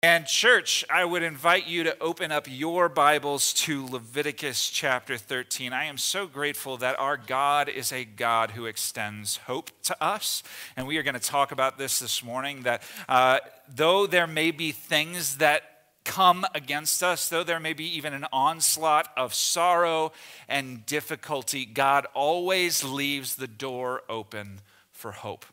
And, 0.00 0.26
church, 0.26 0.84
I 0.88 1.04
would 1.04 1.24
invite 1.24 1.66
you 1.66 1.82
to 1.82 1.98
open 2.00 2.30
up 2.30 2.46
your 2.48 2.88
Bibles 2.88 3.52
to 3.54 3.84
Leviticus 3.84 4.70
chapter 4.70 5.16
13. 5.16 5.72
I 5.72 5.86
am 5.86 5.98
so 5.98 6.28
grateful 6.28 6.76
that 6.76 6.96
our 7.00 7.16
God 7.16 7.68
is 7.68 7.90
a 7.90 8.04
God 8.04 8.52
who 8.52 8.66
extends 8.66 9.38
hope 9.38 9.72
to 9.82 10.00
us. 10.00 10.44
And 10.76 10.86
we 10.86 10.98
are 10.98 11.02
going 11.02 11.14
to 11.14 11.20
talk 11.20 11.50
about 11.50 11.78
this 11.78 11.98
this 11.98 12.22
morning 12.22 12.62
that 12.62 12.84
uh, 13.08 13.40
though 13.68 14.06
there 14.06 14.28
may 14.28 14.52
be 14.52 14.70
things 14.70 15.38
that 15.38 15.64
come 16.04 16.46
against 16.54 17.02
us, 17.02 17.28
though 17.28 17.42
there 17.42 17.58
may 17.58 17.72
be 17.72 17.96
even 17.96 18.12
an 18.12 18.26
onslaught 18.32 19.08
of 19.16 19.34
sorrow 19.34 20.12
and 20.48 20.86
difficulty, 20.86 21.66
God 21.66 22.06
always 22.14 22.84
leaves 22.84 23.34
the 23.34 23.48
door 23.48 24.02
open 24.08 24.60
for 24.92 25.10
hope. 25.10 25.44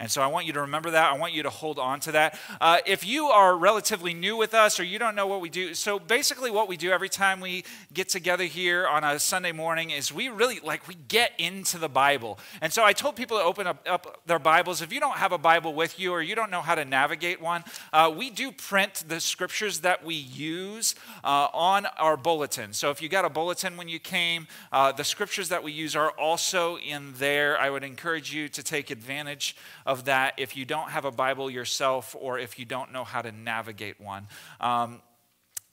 And 0.00 0.10
so 0.10 0.22
I 0.22 0.28
want 0.28 0.46
you 0.46 0.54
to 0.54 0.62
remember 0.62 0.92
that. 0.92 1.12
I 1.12 1.18
want 1.18 1.34
you 1.34 1.42
to 1.42 1.50
hold 1.50 1.78
on 1.78 2.00
to 2.00 2.12
that. 2.12 2.38
Uh, 2.58 2.78
if 2.86 3.06
you 3.06 3.26
are 3.26 3.54
relatively 3.54 4.14
new 4.14 4.34
with 4.34 4.54
us 4.54 4.80
or 4.80 4.82
you 4.82 4.98
don't 4.98 5.14
know 5.14 5.26
what 5.26 5.42
we 5.42 5.50
do, 5.50 5.74
so 5.74 5.98
basically 5.98 6.50
what 6.50 6.68
we 6.68 6.78
do 6.78 6.90
every 6.90 7.10
time 7.10 7.38
we 7.38 7.64
get 7.92 8.08
together 8.08 8.44
here 8.44 8.88
on 8.88 9.04
a 9.04 9.18
Sunday 9.18 9.52
morning 9.52 9.90
is 9.90 10.10
we 10.10 10.30
really 10.30 10.58
like 10.60 10.88
we 10.88 10.94
get 11.08 11.32
into 11.36 11.76
the 11.76 11.88
Bible. 11.88 12.38
And 12.62 12.72
so 12.72 12.82
I 12.82 12.94
told 12.94 13.14
people 13.14 13.36
to 13.36 13.44
open 13.44 13.66
up, 13.66 13.86
up 13.86 14.22
their 14.24 14.38
Bibles. 14.38 14.80
If 14.80 14.90
you 14.90 15.00
don't 15.00 15.18
have 15.18 15.32
a 15.32 15.38
Bible 15.38 15.74
with 15.74 16.00
you 16.00 16.12
or 16.12 16.22
you 16.22 16.34
don't 16.34 16.50
know 16.50 16.62
how 16.62 16.76
to 16.76 16.86
navigate 16.86 17.38
one, 17.38 17.62
uh, 17.92 18.10
we 18.16 18.30
do 18.30 18.52
print 18.52 19.04
the 19.06 19.20
scriptures 19.20 19.80
that 19.80 20.02
we 20.02 20.14
use 20.14 20.94
uh, 21.22 21.48
on 21.52 21.84
our 21.98 22.16
bulletin. 22.16 22.72
So 22.72 22.90
if 22.90 23.02
you 23.02 23.10
got 23.10 23.26
a 23.26 23.30
bulletin 23.30 23.76
when 23.76 23.90
you 23.90 23.98
came, 23.98 24.46
uh, 24.72 24.92
the 24.92 25.04
scriptures 25.04 25.50
that 25.50 25.62
we 25.62 25.72
use 25.72 25.94
are 25.94 26.12
also 26.12 26.78
in 26.78 27.12
there. 27.18 27.60
I 27.60 27.68
would 27.68 27.84
encourage 27.84 28.32
you 28.32 28.48
to 28.48 28.62
take 28.62 28.90
advantage 28.90 29.56
that 30.04 30.34
if 30.36 30.56
you 30.56 30.64
don't 30.64 30.90
have 30.90 31.04
a 31.04 31.10
Bible 31.10 31.50
yourself 31.50 32.16
or 32.18 32.38
if 32.38 32.58
you 32.58 32.64
don't 32.64 32.92
know 32.92 33.04
how 33.04 33.22
to 33.22 33.32
navigate 33.32 34.00
one. 34.00 34.26
Um, 34.60 35.02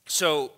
so, 0.06 0.52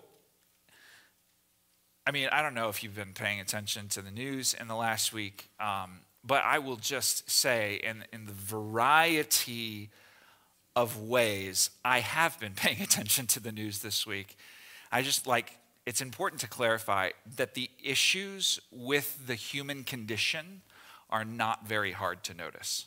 I 2.06 2.10
mean, 2.10 2.28
I 2.32 2.42
don't 2.42 2.54
know 2.54 2.68
if 2.68 2.82
you've 2.82 2.94
been 2.94 3.12
paying 3.12 3.40
attention 3.40 3.88
to 3.88 4.02
the 4.02 4.10
news 4.10 4.54
in 4.58 4.68
the 4.68 4.74
last 4.74 5.12
week, 5.12 5.50
um, 5.60 6.00
but 6.24 6.42
I 6.44 6.58
will 6.58 6.76
just 6.76 7.30
say, 7.30 7.80
in, 7.82 8.04
in 8.12 8.26
the 8.26 8.32
variety 8.32 9.90
of 10.76 11.00
ways 11.02 11.70
I 11.84 12.00
have 12.00 12.38
been 12.40 12.52
paying 12.56 12.80
attention 12.80 13.26
to 13.28 13.40
the 13.40 13.52
news 13.52 13.80
this 13.80 14.06
week, 14.06 14.36
I 14.90 15.02
just 15.02 15.26
like, 15.26 15.56
it's 15.86 16.00
important 16.00 16.40
to 16.42 16.48
clarify 16.48 17.10
that 17.36 17.54
the 17.54 17.70
issues 17.82 18.60
with 18.70 19.26
the 19.26 19.34
human 19.34 19.84
condition 19.84 20.62
are 21.08 21.24
not 21.24 21.66
very 21.66 21.92
hard 21.92 22.22
to 22.24 22.34
notice 22.34 22.86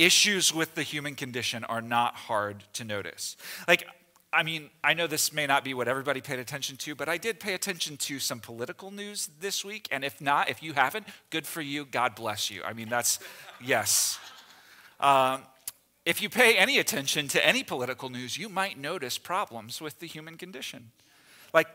issues 0.00 0.52
with 0.52 0.74
the 0.74 0.82
human 0.82 1.14
condition 1.14 1.62
are 1.64 1.82
not 1.82 2.14
hard 2.14 2.64
to 2.72 2.84
notice. 2.84 3.36
Like, 3.68 3.86
I 4.32 4.42
mean, 4.42 4.70
I 4.82 4.94
know 4.94 5.06
this 5.06 5.32
may 5.32 5.46
not 5.46 5.62
be 5.62 5.74
what 5.74 5.88
everybody 5.88 6.20
paid 6.20 6.38
attention 6.38 6.76
to, 6.78 6.94
but 6.94 7.08
I 7.08 7.18
did 7.18 7.38
pay 7.38 7.52
attention 7.52 7.96
to 7.98 8.18
some 8.18 8.40
political 8.40 8.90
news 8.90 9.28
this 9.40 9.64
week. 9.64 9.88
And 9.90 10.02
if 10.02 10.20
not, 10.20 10.48
if 10.48 10.62
you 10.62 10.72
haven't, 10.72 11.06
good 11.28 11.46
for 11.46 11.60
you. 11.60 11.84
God 11.84 12.14
bless 12.14 12.50
you. 12.50 12.62
I 12.62 12.72
mean, 12.72 12.88
that's, 12.88 13.18
yes. 13.62 14.18
Um, 15.00 15.42
if 16.06 16.22
you 16.22 16.30
pay 16.30 16.56
any 16.56 16.78
attention 16.78 17.28
to 17.28 17.46
any 17.46 17.62
political 17.62 18.08
news, 18.08 18.38
you 18.38 18.48
might 18.48 18.78
notice 18.78 19.18
problems 19.18 19.82
with 19.82 19.98
the 19.98 20.06
human 20.06 20.36
condition. 20.36 20.92
Like, 21.52 21.68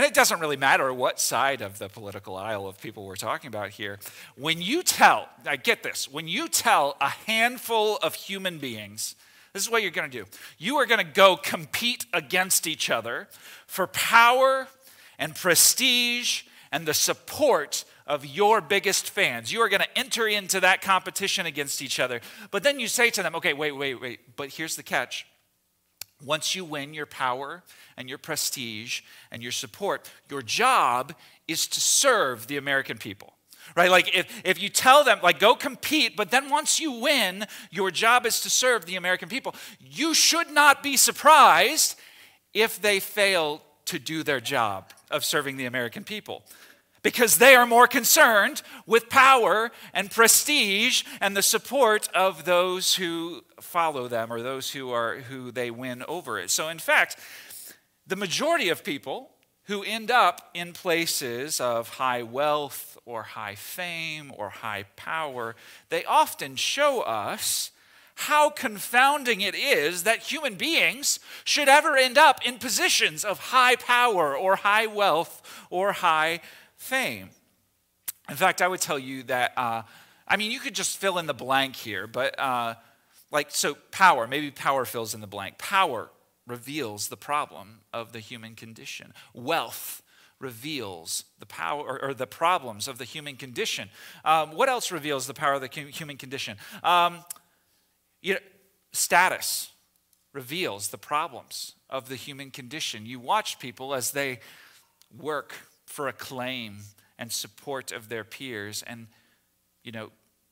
and 0.00 0.06
it 0.06 0.14
doesn't 0.14 0.40
really 0.40 0.56
matter 0.56 0.94
what 0.94 1.20
side 1.20 1.60
of 1.60 1.78
the 1.78 1.86
political 1.86 2.34
aisle 2.34 2.66
of 2.66 2.80
people 2.80 3.04
we're 3.04 3.16
talking 3.16 3.48
about 3.48 3.68
here. 3.68 3.98
When 4.34 4.62
you 4.62 4.82
tell, 4.82 5.28
I 5.44 5.56
get 5.56 5.82
this, 5.82 6.10
when 6.10 6.26
you 6.26 6.48
tell 6.48 6.96
a 7.02 7.10
handful 7.10 7.98
of 7.98 8.14
human 8.14 8.56
beings, 8.56 9.14
this 9.52 9.62
is 9.62 9.68
what 9.68 9.82
you're 9.82 9.90
going 9.90 10.10
to 10.10 10.18
do. 10.20 10.24
You 10.56 10.76
are 10.76 10.86
going 10.86 11.06
to 11.06 11.12
go 11.12 11.36
compete 11.36 12.06
against 12.14 12.66
each 12.66 12.88
other 12.88 13.28
for 13.66 13.86
power 13.88 14.68
and 15.18 15.34
prestige 15.34 16.44
and 16.72 16.86
the 16.86 16.94
support 16.94 17.84
of 18.06 18.24
your 18.24 18.62
biggest 18.62 19.10
fans. 19.10 19.52
You 19.52 19.60
are 19.60 19.68
going 19.68 19.82
to 19.82 19.98
enter 19.98 20.26
into 20.26 20.60
that 20.60 20.80
competition 20.80 21.44
against 21.44 21.82
each 21.82 22.00
other. 22.00 22.22
But 22.50 22.62
then 22.62 22.80
you 22.80 22.88
say 22.88 23.10
to 23.10 23.22
them, 23.22 23.34
okay, 23.34 23.52
wait, 23.52 23.72
wait, 23.72 24.00
wait, 24.00 24.34
but 24.34 24.48
here's 24.48 24.76
the 24.76 24.82
catch. 24.82 25.26
Once 26.24 26.54
you 26.54 26.64
win 26.64 26.94
your 26.94 27.06
power 27.06 27.62
and 27.96 28.08
your 28.08 28.18
prestige 28.18 29.02
and 29.30 29.42
your 29.42 29.52
support, 29.52 30.10
your 30.30 30.42
job 30.42 31.14
is 31.48 31.66
to 31.66 31.80
serve 31.80 32.46
the 32.46 32.56
American 32.56 32.98
people. 32.98 33.32
Right? 33.76 33.90
Like 33.90 34.16
if, 34.16 34.42
if 34.44 34.60
you 34.60 34.68
tell 34.68 35.04
them, 35.04 35.20
like, 35.22 35.38
go 35.38 35.54
compete, 35.54 36.16
but 36.16 36.30
then 36.30 36.50
once 36.50 36.80
you 36.80 36.92
win, 36.92 37.46
your 37.70 37.90
job 37.90 38.26
is 38.26 38.40
to 38.40 38.50
serve 38.50 38.86
the 38.86 38.96
American 38.96 39.28
people, 39.28 39.54
you 39.80 40.14
should 40.14 40.50
not 40.50 40.82
be 40.82 40.96
surprised 40.96 41.96
if 42.52 42.80
they 42.80 42.98
fail 43.00 43.62
to 43.86 43.98
do 43.98 44.22
their 44.22 44.40
job 44.40 44.92
of 45.10 45.24
serving 45.24 45.56
the 45.56 45.66
American 45.66 46.04
people 46.04 46.42
because 47.02 47.38
they 47.38 47.54
are 47.54 47.66
more 47.66 47.86
concerned 47.86 48.62
with 48.86 49.08
power 49.08 49.70
and 49.92 50.10
prestige 50.10 51.04
and 51.20 51.36
the 51.36 51.42
support 51.42 52.08
of 52.14 52.44
those 52.44 52.94
who 52.96 53.42
follow 53.60 54.08
them 54.08 54.32
or 54.32 54.42
those 54.42 54.72
who 54.72 54.90
are 54.90 55.16
who 55.20 55.50
they 55.50 55.70
win 55.70 56.02
over 56.08 56.38
it. 56.38 56.50
So 56.50 56.68
in 56.68 56.78
fact, 56.78 57.16
the 58.06 58.16
majority 58.16 58.68
of 58.68 58.84
people 58.84 59.30
who 59.64 59.82
end 59.84 60.10
up 60.10 60.50
in 60.52 60.72
places 60.72 61.60
of 61.60 61.90
high 61.90 62.22
wealth 62.22 62.98
or 63.04 63.22
high 63.22 63.54
fame 63.54 64.32
or 64.36 64.48
high 64.48 64.84
power, 64.96 65.54
they 65.90 66.04
often 66.04 66.56
show 66.56 67.02
us 67.02 67.70
how 68.14 68.50
confounding 68.50 69.40
it 69.40 69.54
is 69.54 70.02
that 70.02 70.18
human 70.18 70.56
beings 70.56 71.20
should 71.44 71.68
ever 71.68 71.96
end 71.96 72.18
up 72.18 72.44
in 72.44 72.58
positions 72.58 73.24
of 73.24 73.38
high 73.38 73.76
power 73.76 74.36
or 74.36 74.56
high 74.56 74.86
wealth 74.86 75.66
or 75.70 75.92
high 75.92 76.40
fame. 76.80 77.28
In 78.28 78.36
fact, 78.36 78.62
I 78.62 78.68
would 78.68 78.80
tell 78.80 78.98
you 78.98 79.22
that, 79.24 79.52
uh, 79.56 79.82
I 80.26 80.36
mean, 80.36 80.50
you 80.50 80.58
could 80.58 80.74
just 80.74 80.98
fill 80.98 81.18
in 81.18 81.26
the 81.26 81.34
blank 81.34 81.76
here, 81.76 82.06
but 82.06 82.36
uh, 82.38 82.74
like, 83.30 83.50
so 83.50 83.76
power, 83.90 84.26
maybe 84.26 84.50
power 84.50 84.84
fills 84.84 85.14
in 85.14 85.20
the 85.20 85.26
blank. 85.26 85.58
Power 85.58 86.10
reveals 86.46 87.08
the 87.08 87.16
problem 87.16 87.80
of 87.92 88.12
the 88.12 88.18
human 88.18 88.54
condition. 88.54 89.12
Wealth 89.34 90.02
reveals 90.40 91.24
the 91.38 91.46
power 91.46 91.82
or, 91.82 92.02
or 92.02 92.14
the 92.14 92.26
problems 92.26 92.88
of 92.88 92.96
the 92.96 93.04
human 93.04 93.36
condition. 93.36 93.90
Um, 94.24 94.52
what 94.52 94.70
else 94.70 94.90
reveals 94.90 95.26
the 95.26 95.34
power 95.34 95.54
of 95.54 95.60
the 95.60 95.68
human 95.68 96.16
condition? 96.16 96.56
Um, 96.82 97.18
you 98.22 98.34
know, 98.34 98.40
status 98.92 99.70
reveals 100.32 100.88
the 100.88 100.98
problems 100.98 101.74
of 101.90 102.08
the 102.08 102.16
human 102.16 102.50
condition. 102.50 103.04
You 103.04 103.20
watch 103.20 103.58
people 103.58 103.94
as 103.94 104.12
they 104.12 104.40
work 105.16 105.54
for 105.90 106.06
acclaim 106.06 106.78
and 107.18 107.32
support 107.32 107.90
of 107.90 108.08
their 108.08 108.22
peers. 108.22 108.84
And, 108.86 109.08
you 109.82 109.90
know, 109.90 110.10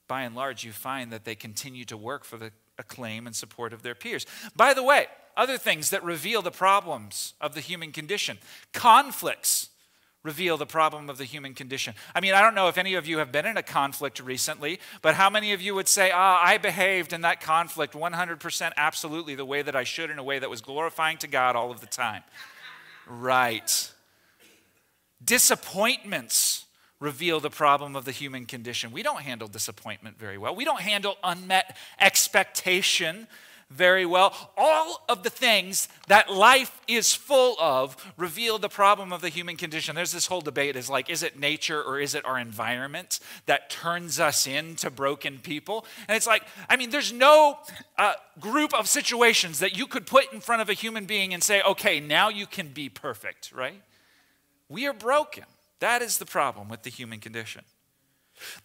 by 0.09 0.23
and 0.23 0.35
large, 0.35 0.65
you 0.65 0.73
find 0.73 1.13
that 1.13 1.25
they 1.25 1.37
continue 1.37 1.85
to 1.85 1.97
work 1.97 2.25
for 2.25 2.37
the 2.37 2.51
acclaim 2.77 3.27
and 3.27 3.37
support 3.37 3.73
of 3.73 3.83
their 3.83 3.95
peers. 3.95 4.27
By 4.57 4.75
the 4.75 4.83
way, 4.83 5.07
other 5.37 5.57
things 5.57 5.91
that 5.91 6.03
reveal 6.03 6.43
the 6.43 6.51
problems 6.51 7.35
of 7.41 7.55
the 7.55 7.61
human 7.61 7.93
condition 7.93 8.39
conflicts 8.73 9.71
reveal 10.25 10.57
the 10.57 10.67
problem 10.67 11.09
of 11.09 11.19
the 11.19 11.25
human 11.25 11.55
condition. 11.55 11.95
I 12.17 12.21
mean, 12.21 12.35
I 12.35 12.43
don't 12.43 12.57
know 12.57 12.67
if 12.67 12.77
any 12.77 12.95
of 12.95 13.07
you 13.07 13.19
have 13.19 13.31
been 13.31 13.47
in 13.47 13.57
a 13.57 13.63
conflict 13.63 14.19
recently, 14.19 14.81
but 15.03 15.15
how 15.15 15.31
many 15.31 15.53
of 15.53 15.63
you 15.63 15.77
would 15.77 15.87
say, 15.87 16.11
ah, 16.13 16.43
I 16.45 16.59
behaved 16.59 17.13
in 17.13 17.21
that 17.21 17.41
conflict 17.41 17.95
100% 17.95 18.73
absolutely 18.77 19.37
the 19.37 19.45
way 19.45 19.63
that 19.63 19.77
I 19.77 19.85
should 19.85 20.11
in 20.11 20.19
a 20.19 20.25
way 20.25 20.41
that 20.41 20.51
was 20.51 20.61
glorifying 20.61 21.17
to 21.19 21.29
God 21.29 21.55
all 21.55 21.71
of 21.71 21.81
the 21.81 21.87
time? 21.87 22.25
Right. 23.07 23.93
Disappointments 25.25 26.65
reveal 27.01 27.41
the 27.41 27.51
problem 27.51 27.95
of 27.97 28.05
the 28.05 28.13
human 28.13 28.47
condition. 28.47 28.91
We 28.91 29.03
don't 29.03 29.21
handle 29.23 29.49
disappointment 29.49 30.19
very 30.19 30.39
well. 30.39 30.55
We 30.55 30.65
don't 30.65 30.81
handle 30.81 31.17
unmet 31.23 31.77
expectation 32.01 33.29
very 33.71 34.07
well. 34.07 34.35
All 34.57 35.05
of 35.09 35.23
the 35.23 35.31
things 35.31 35.89
that 36.07 36.33
life 36.33 36.81
is 36.89 37.13
full 37.13 37.55
of 37.61 37.97
reveal 38.17 38.59
the 38.59 38.69
problem 38.69 39.13
of 39.13 39.21
the 39.21 39.29
human 39.29 39.57
condition. 39.57 39.95
There's 39.95 40.13
this 40.13 40.27
whole 40.27 40.41
debate 40.41 40.75
is 40.75 40.89
like, 40.89 41.11
is 41.11 41.23
it 41.23 41.39
nature 41.39 41.83
or 41.83 42.01
is 42.01 42.15
it 42.15 42.25
our 42.25 42.39
environment 42.39 43.21
that 43.45 43.69
turns 43.69 44.19
us 44.19 44.47
into 44.47 44.91
broken 44.91 45.39
people? 45.39 45.85
And 46.09 46.17
it's 46.17 46.27
like, 46.27 46.45
I 46.71 46.77
mean, 46.77 46.91
there's 46.91 47.13
no 47.13 47.59
uh, 47.99 48.15
group 48.41 48.73
of 48.73 48.89
situations 48.89 49.59
that 49.59 49.77
you 49.77 49.87
could 49.87 50.07
put 50.07 50.33
in 50.33 50.41
front 50.41 50.63
of 50.63 50.71
a 50.71 50.75
human 50.75 51.05
being 51.05 51.35
and 51.35 51.43
say, 51.43 51.61
okay, 51.63 52.01
now 52.01 52.31
you 52.31 52.47
can 52.47 52.69
be 52.69 52.89
perfect, 52.89 53.53
right? 53.53 53.83
We 54.69 54.87
are 54.87 54.93
broken. 54.93 55.45
That 55.81 56.03
is 56.03 56.19
the 56.19 56.27
problem 56.27 56.69
with 56.69 56.83
the 56.83 56.91
human 56.91 57.21
condition. 57.21 57.63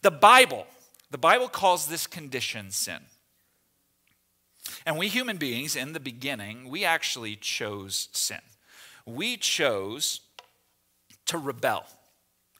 The 0.02 0.10
Bible, 0.10 0.66
the 1.10 1.18
Bible 1.18 1.48
calls 1.48 1.86
this 1.86 2.06
condition 2.06 2.70
sin. 2.70 3.00
And 4.86 4.98
we 4.98 5.08
human 5.08 5.36
beings, 5.36 5.76
in 5.76 5.92
the 5.92 6.00
beginning, 6.00 6.68
we 6.68 6.84
actually 6.84 7.36
chose 7.36 8.08
sin. 8.12 8.40
We 9.06 9.36
chose 9.36 10.20
to 11.26 11.38
rebel 11.38 11.84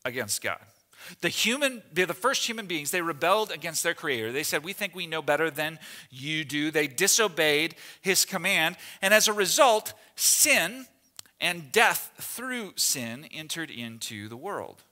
against 0.05 0.43
God. 0.43 0.58
The 1.20 1.29
human, 1.29 1.82
the 1.93 2.06
first 2.06 2.46
human 2.46 2.67
beings, 2.67 2.91
they 2.91 3.02
rebelled 3.02 3.50
against 3.50 3.82
their 3.82 3.94
creator. 3.94 4.32
They 4.32 4.43
said, 4.43 4.64
We 4.64 4.73
think 4.73 4.94
we 4.94 5.06
know 5.06 5.20
better 5.20 5.50
than 5.50 5.79
you 6.11 6.44
do. 6.44 6.70
They 6.70 6.87
disobeyed 6.87 7.75
his 8.00 8.25
command. 8.25 8.76
And 9.02 9.12
as 9.12 9.29
a 9.29 9.32
result, 9.32 9.93
sin 10.17 10.87
and 11.40 11.72
death 11.72 12.12
through 12.19 12.72
sin 12.76 13.26
entered 13.32 13.70
into 13.70 14.28
the 14.28 14.36
world. 14.36 14.82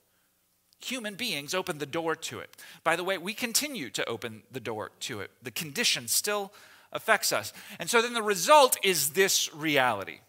Human 0.80 1.14
beings 1.14 1.54
opened 1.54 1.80
the 1.80 1.86
door 1.86 2.16
to 2.16 2.40
it. 2.40 2.56
By 2.82 2.96
the 2.96 3.04
way, 3.04 3.16
we 3.16 3.34
continue 3.34 3.88
to 3.90 4.04
open 4.08 4.42
the 4.50 4.60
door 4.60 4.90
to 5.00 5.20
it. 5.20 5.30
The 5.42 5.52
condition 5.52 6.08
still 6.08 6.52
affects 6.92 7.32
us. 7.32 7.52
And 7.78 7.88
so 7.88 8.02
then 8.02 8.14
the 8.14 8.22
result 8.22 8.76
is 8.82 9.10
this 9.10 9.52
reality 9.54 10.20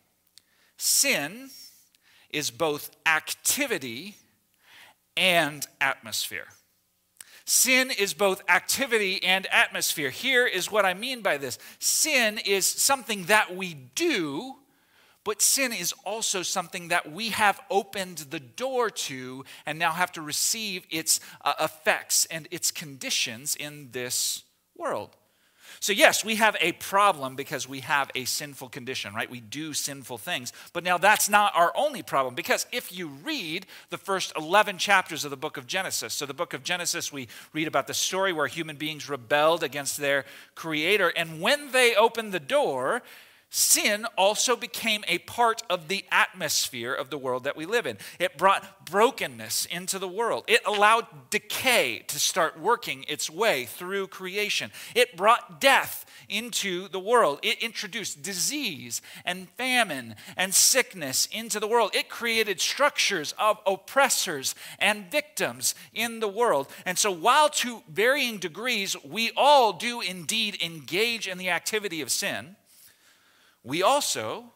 sin 0.77 1.49
is 2.29 2.51
both 2.51 2.91
activity 3.05 4.17
and 5.15 5.65
atmosphere. 5.79 6.47
Sin 7.45 7.91
is 7.91 8.13
both 8.13 8.41
activity 8.49 9.21
and 9.23 9.45
atmosphere. 9.51 10.09
Here 10.09 10.47
is 10.47 10.71
what 10.71 10.85
I 10.85 10.93
mean 10.93 11.21
by 11.21 11.37
this 11.37 11.59
sin 11.79 12.39
is 12.45 12.65
something 12.65 13.25
that 13.25 13.55
we 13.55 13.73
do, 13.73 14.55
but 15.23 15.41
sin 15.41 15.71
is 15.71 15.93
also 16.03 16.41
something 16.41 16.89
that 16.89 17.11
we 17.11 17.29
have 17.29 17.59
opened 17.69 18.17
the 18.29 18.39
door 18.39 18.89
to 18.89 19.45
and 19.65 19.79
now 19.79 19.91
have 19.91 20.11
to 20.13 20.21
receive 20.21 20.85
its 20.89 21.19
uh, 21.43 21.53
effects 21.59 22.25
and 22.29 22.47
its 22.51 22.71
conditions 22.71 23.55
in 23.55 23.89
this 23.91 24.43
world. 24.75 25.15
So, 25.79 25.91
yes, 25.91 26.23
we 26.23 26.35
have 26.35 26.55
a 26.61 26.73
problem 26.73 27.35
because 27.35 27.67
we 27.67 27.81
have 27.81 28.09
a 28.15 28.25
sinful 28.25 28.69
condition, 28.69 29.13
right? 29.13 29.29
We 29.29 29.41
do 29.41 29.73
sinful 29.73 30.17
things. 30.19 30.53
But 30.71 30.83
now 30.83 30.97
that's 30.97 31.29
not 31.29 31.53
our 31.55 31.73
only 31.75 32.01
problem 32.01 32.35
because 32.35 32.65
if 32.71 32.95
you 32.95 33.07
read 33.07 33.65
the 33.89 33.97
first 33.97 34.33
11 34.37 34.77
chapters 34.77 35.25
of 35.25 35.31
the 35.31 35.37
book 35.37 35.57
of 35.57 35.67
Genesis, 35.67 36.13
so 36.13 36.25
the 36.25 36.33
book 36.33 36.53
of 36.53 36.63
Genesis, 36.63 37.11
we 37.11 37.27
read 37.53 37.67
about 37.67 37.87
the 37.87 37.93
story 37.93 38.33
where 38.33 38.47
human 38.47 38.77
beings 38.77 39.09
rebelled 39.09 39.63
against 39.63 39.97
their 39.97 40.25
creator. 40.55 41.11
And 41.15 41.41
when 41.41 41.71
they 41.71 41.95
opened 41.95 42.31
the 42.31 42.39
door, 42.39 43.01
sin 43.53 44.07
also 44.17 44.55
became 44.55 45.03
a 45.07 45.19
part 45.19 45.61
of 45.69 45.87
the 45.87 46.03
atmosphere 46.11 46.91
of 46.91 47.11
the 47.11 47.17
world 47.19 47.43
that 47.43 47.55
we 47.55 47.67
live 47.67 47.85
in. 47.85 47.99
It 48.17 48.35
brought 48.35 48.83
brokenness 48.87 49.67
into 49.67 49.99
the 49.99 50.07
world. 50.07 50.43
It 50.47 50.61
allowed 50.65 51.29
decay 51.29 51.99
to 52.07 52.19
start 52.19 52.59
working 52.59 53.05
its 53.07 53.29
way 53.29 53.65
through 53.65 54.07
creation. 54.07 54.71
It 54.95 55.15
brought 55.15 55.61
death 55.61 56.03
into 56.27 56.87
the 56.87 56.99
world. 56.99 57.41
It 57.43 57.61
introduced 57.61 58.23
disease 58.23 59.03
and 59.23 59.47
famine 59.51 60.15
and 60.35 60.51
sickness 60.55 61.27
into 61.31 61.59
the 61.59 61.67
world. 61.67 61.91
It 61.93 62.09
created 62.09 62.59
structures 62.59 63.35
of 63.37 63.59
oppressors 63.67 64.55
and 64.79 65.11
victims 65.11 65.75
in 65.93 66.21
the 66.21 66.27
world. 66.27 66.69
And 66.87 66.97
so, 66.97 67.11
while 67.11 67.49
to 67.49 67.83
varying 67.87 68.39
degrees 68.39 68.95
we 69.03 69.31
all 69.37 69.73
do 69.73 70.01
indeed 70.01 70.59
engage 70.59 71.27
in 71.27 71.37
the 71.37 71.51
activity 71.51 72.01
of 72.01 72.09
sin, 72.09 72.55
we 73.63 73.81
also 73.81 74.51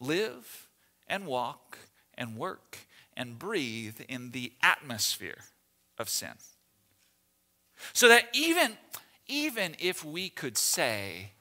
live 0.00 0.68
and 1.06 1.26
walk 1.26 1.78
and 2.14 2.36
work 2.36 2.78
and 3.16 3.38
breathe 3.38 4.00
in 4.08 4.30
the 4.30 4.52
atmosphere 4.62 5.38
of 5.98 6.08
sin. 6.08 6.32
So 7.92 8.08
that 8.08 8.28
even, 8.32 8.76
even 9.26 9.76
if 9.78 10.04
we 10.04 10.28
could 10.28 10.56
say 10.56 11.32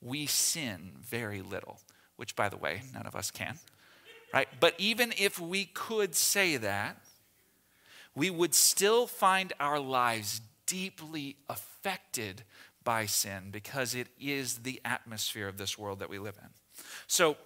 we 0.00 0.26
sin 0.26 0.92
very 1.00 1.42
little, 1.42 1.80
which 2.16 2.34
by 2.34 2.48
the 2.48 2.56
way, 2.56 2.82
none 2.92 3.06
of 3.06 3.14
us 3.14 3.30
can, 3.30 3.58
right? 4.34 4.48
But 4.60 4.74
even 4.78 5.12
if 5.16 5.38
we 5.38 5.64
could 5.66 6.14
say 6.14 6.56
that, 6.56 6.96
we 8.14 8.28
would 8.28 8.54
still 8.54 9.06
find 9.06 9.52
our 9.58 9.78
lives 9.78 10.40
deeply 10.66 11.36
affected 11.48 12.42
by 12.84 13.06
sin 13.06 13.50
because 13.50 13.94
it 13.94 14.08
is 14.20 14.58
the 14.58 14.80
atmosphere 14.84 15.48
of 15.48 15.58
this 15.58 15.78
world 15.78 16.00
that 16.00 16.10
we 16.10 16.18
live 16.18 16.38
in. 16.42 16.48
So, 17.06 17.36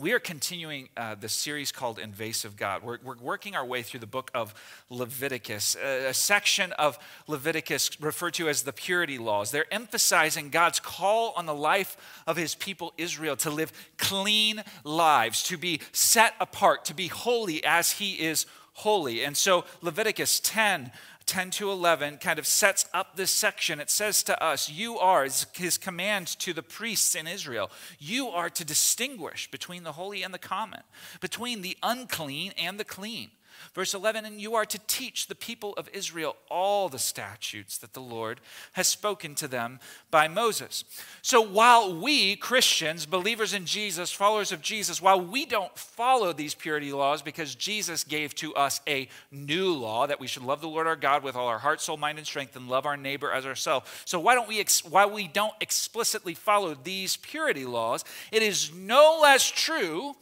we 0.00 0.12
are 0.12 0.18
continuing 0.18 0.88
uh, 0.96 1.14
the 1.14 1.28
series 1.28 1.72
called 1.72 1.98
Invasive 1.98 2.56
God. 2.56 2.82
We're, 2.82 2.98
we're, 3.04 3.18
working 3.18 3.54
our 3.54 3.66
way 3.66 3.82
through 3.82 4.00
the 4.00 4.06
book 4.06 4.30
of 4.34 4.54
Leviticus, 4.88 5.76
a, 5.76 6.06
a, 6.06 6.14
section 6.14 6.72
of 6.72 6.98
Leviticus 7.26 8.00
referred 8.00 8.32
to 8.34 8.48
as 8.48 8.62
the 8.62 8.72
purity 8.72 9.18
laws. 9.18 9.50
They're 9.50 9.72
emphasizing 9.72 10.48
God's 10.48 10.80
call 10.80 11.34
on 11.36 11.44
the 11.44 11.54
life 11.54 11.98
of 12.26 12.38
his 12.38 12.54
people 12.54 12.94
Israel 12.96 13.36
to 13.36 13.50
live 13.50 13.72
clean 13.98 14.62
lives, 14.84 15.42
to 15.44 15.58
be 15.58 15.82
set 15.92 16.34
apart, 16.40 16.86
to 16.86 16.94
be 16.94 17.08
holy 17.08 17.62
as 17.62 17.90
he 17.92 18.14
is 18.14 18.46
holy. 18.72 19.22
And 19.22 19.36
so 19.36 19.64
Leviticus 19.82 20.40
10 20.40 20.90
10 21.30 21.50
to 21.50 21.70
11 21.70 22.16
kind 22.16 22.40
of 22.40 22.46
sets 22.46 22.86
up 22.92 23.14
this 23.14 23.30
section. 23.30 23.78
It 23.78 23.88
says 23.88 24.24
to 24.24 24.42
us, 24.42 24.68
You 24.68 24.98
are, 24.98 25.28
his 25.54 25.78
command 25.78 26.26
to 26.40 26.52
the 26.52 26.62
priests 26.62 27.14
in 27.14 27.28
Israel, 27.28 27.70
you 28.00 28.26
are 28.30 28.50
to 28.50 28.64
distinguish 28.64 29.48
between 29.48 29.84
the 29.84 29.92
holy 29.92 30.24
and 30.24 30.34
the 30.34 30.40
common, 30.40 30.80
between 31.20 31.62
the 31.62 31.78
unclean 31.84 32.52
and 32.58 32.80
the 32.80 32.84
clean. 32.84 33.30
Verse 33.74 33.94
11, 33.94 34.24
and 34.24 34.40
you 34.40 34.54
are 34.54 34.64
to 34.64 34.78
teach 34.86 35.26
the 35.26 35.34
people 35.34 35.74
of 35.74 35.88
Israel 35.92 36.36
all 36.50 36.88
the 36.88 36.98
statutes 36.98 37.78
that 37.78 37.92
the 37.92 38.00
Lord 38.00 38.40
has 38.72 38.88
spoken 38.88 39.34
to 39.36 39.48
them 39.48 39.78
by 40.10 40.28
Moses. 40.28 40.84
So 41.22 41.40
while 41.40 41.94
we, 41.94 42.36
Christians, 42.36 43.06
believers 43.06 43.54
in 43.54 43.66
Jesus, 43.66 44.10
followers 44.10 44.52
of 44.52 44.60
Jesus, 44.62 45.00
while 45.00 45.20
we 45.20 45.46
don't 45.46 45.76
follow 45.78 46.32
these 46.32 46.54
purity 46.54 46.92
laws 46.92 47.22
because 47.22 47.54
Jesus 47.54 48.04
gave 48.04 48.34
to 48.36 48.54
us 48.54 48.80
a 48.88 49.08
new 49.30 49.72
law 49.72 50.06
that 50.06 50.20
we 50.20 50.26
should 50.26 50.42
love 50.42 50.60
the 50.60 50.68
Lord 50.68 50.86
our 50.86 50.96
God 50.96 51.22
with 51.22 51.36
all 51.36 51.48
our 51.48 51.58
heart, 51.58 51.80
soul, 51.80 51.96
mind, 51.96 52.18
and 52.18 52.26
strength 52.26 52.56
and 52.56 52.68
love 52.68 52.86
our 52.86 52.96
neighbor 52.96 53.30
as 53.32 53.46
ourselves. 53.46 53.90
So 54.04 54.18
why 54.18 54.34
don't 54.34 54.48
we, 54.48 54.64
while 54.88 55.10
we 55.10 55.28
don't 55.28 55.54
explicitly 55.60 56.34
follow 56.34 56.74
these 56.74 57.16
purity 57.16 57.64
laws, 57.64 58.04
it 58.32 58.42
is 58.42 58.72
no 58.74 59.18
less 59.22 59.48
true 59.48 60.16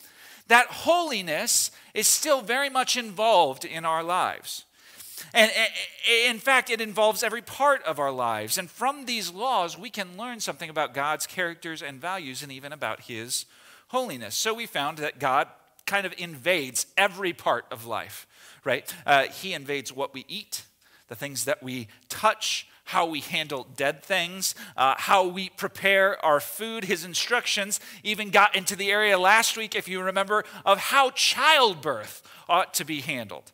that 0.48 0.66
holiness 0.66 1.70
is 1.94 2.06
still 2.06 2.40
very 2.42 2.68
much 2.68 2.96
involved 2.96 3.64
in 3.64 3.84
our 3.84 4.02
lives. 4.02 4.64
And 5.34 5.50
in 6.26 6.38
fact, 6.38 6.70
it 6.70 6.80
involves 6.80 7.22
every 7.22 7.42
part 7.42 7.82
of 7.84 7.98
our 7.98 8.12
lives. 8.12 8.56
And 8.56 8.70
from 8.70 9.04
these 9.04 9.32
laws, 9.32 9.76
we 9.78 9.90
can 9.90 10.16
learn 10.16 10.40
something 10.40 10.70
about 10.70 10.94
God's 10.94 11.26
characters 11.26 11.82
and 11.82 12.00
values 12.00 12.42
and 12.42 12.52
even 12.52 12.72
about 12.72 13.02
His 13.02 13.46
holiness. 13.88 14.34
So 14.34 14.54
we 14.54 14.66
found 14.66 14.98
that 14.98 15.18
God 15.18 15.48
kind 15.86 16.06
of 16.06 16.14
invades 16.18 16.86
every 16.96 17.32
part 17.32 17.64
of 17.70 17.86
life, 17.86 18.26
right? 18.64 18.92
Uh, 19.06 19.24
he 19.24 19.54
invades 19.54 19.92
what 19.92 20.14
we 20.14 20.24
eat, 20.28 20.64
the 21.08 21.16
things 21.16 21.46
that 21.46 21.62
we 21.62 21.88
touch, 22.08 22.68
how 22.88 23.04
we 23.04 23.20
handle 23.20 23.66
dead 23.76 24.02
things, 24.02 24.54
uh, 24.74 24.94
how 24.96 25.26
we 25.26 25.50
prepare 25.50 26.24
our 26.24 26.40
food. 26.40 26.84
His 26.84 27.04
instructions 27.04 27.80
even 28.02 28.30
got 28.30 28.56
into 28.56 28.74
the 28.74 28.90
area 28.90 29.18
last 29.18 29.58
week, 29.58 29.74
if 29.74 29.88
you 29.88 30.00
remember, 30.00 30.42
of 30.64 30.78
how 30.78 31.10
childbirth 31.10 32.22
ought 32.48 32.72
to 32.72 32.86
be 32.86 33.02
handled. 33.02 33.52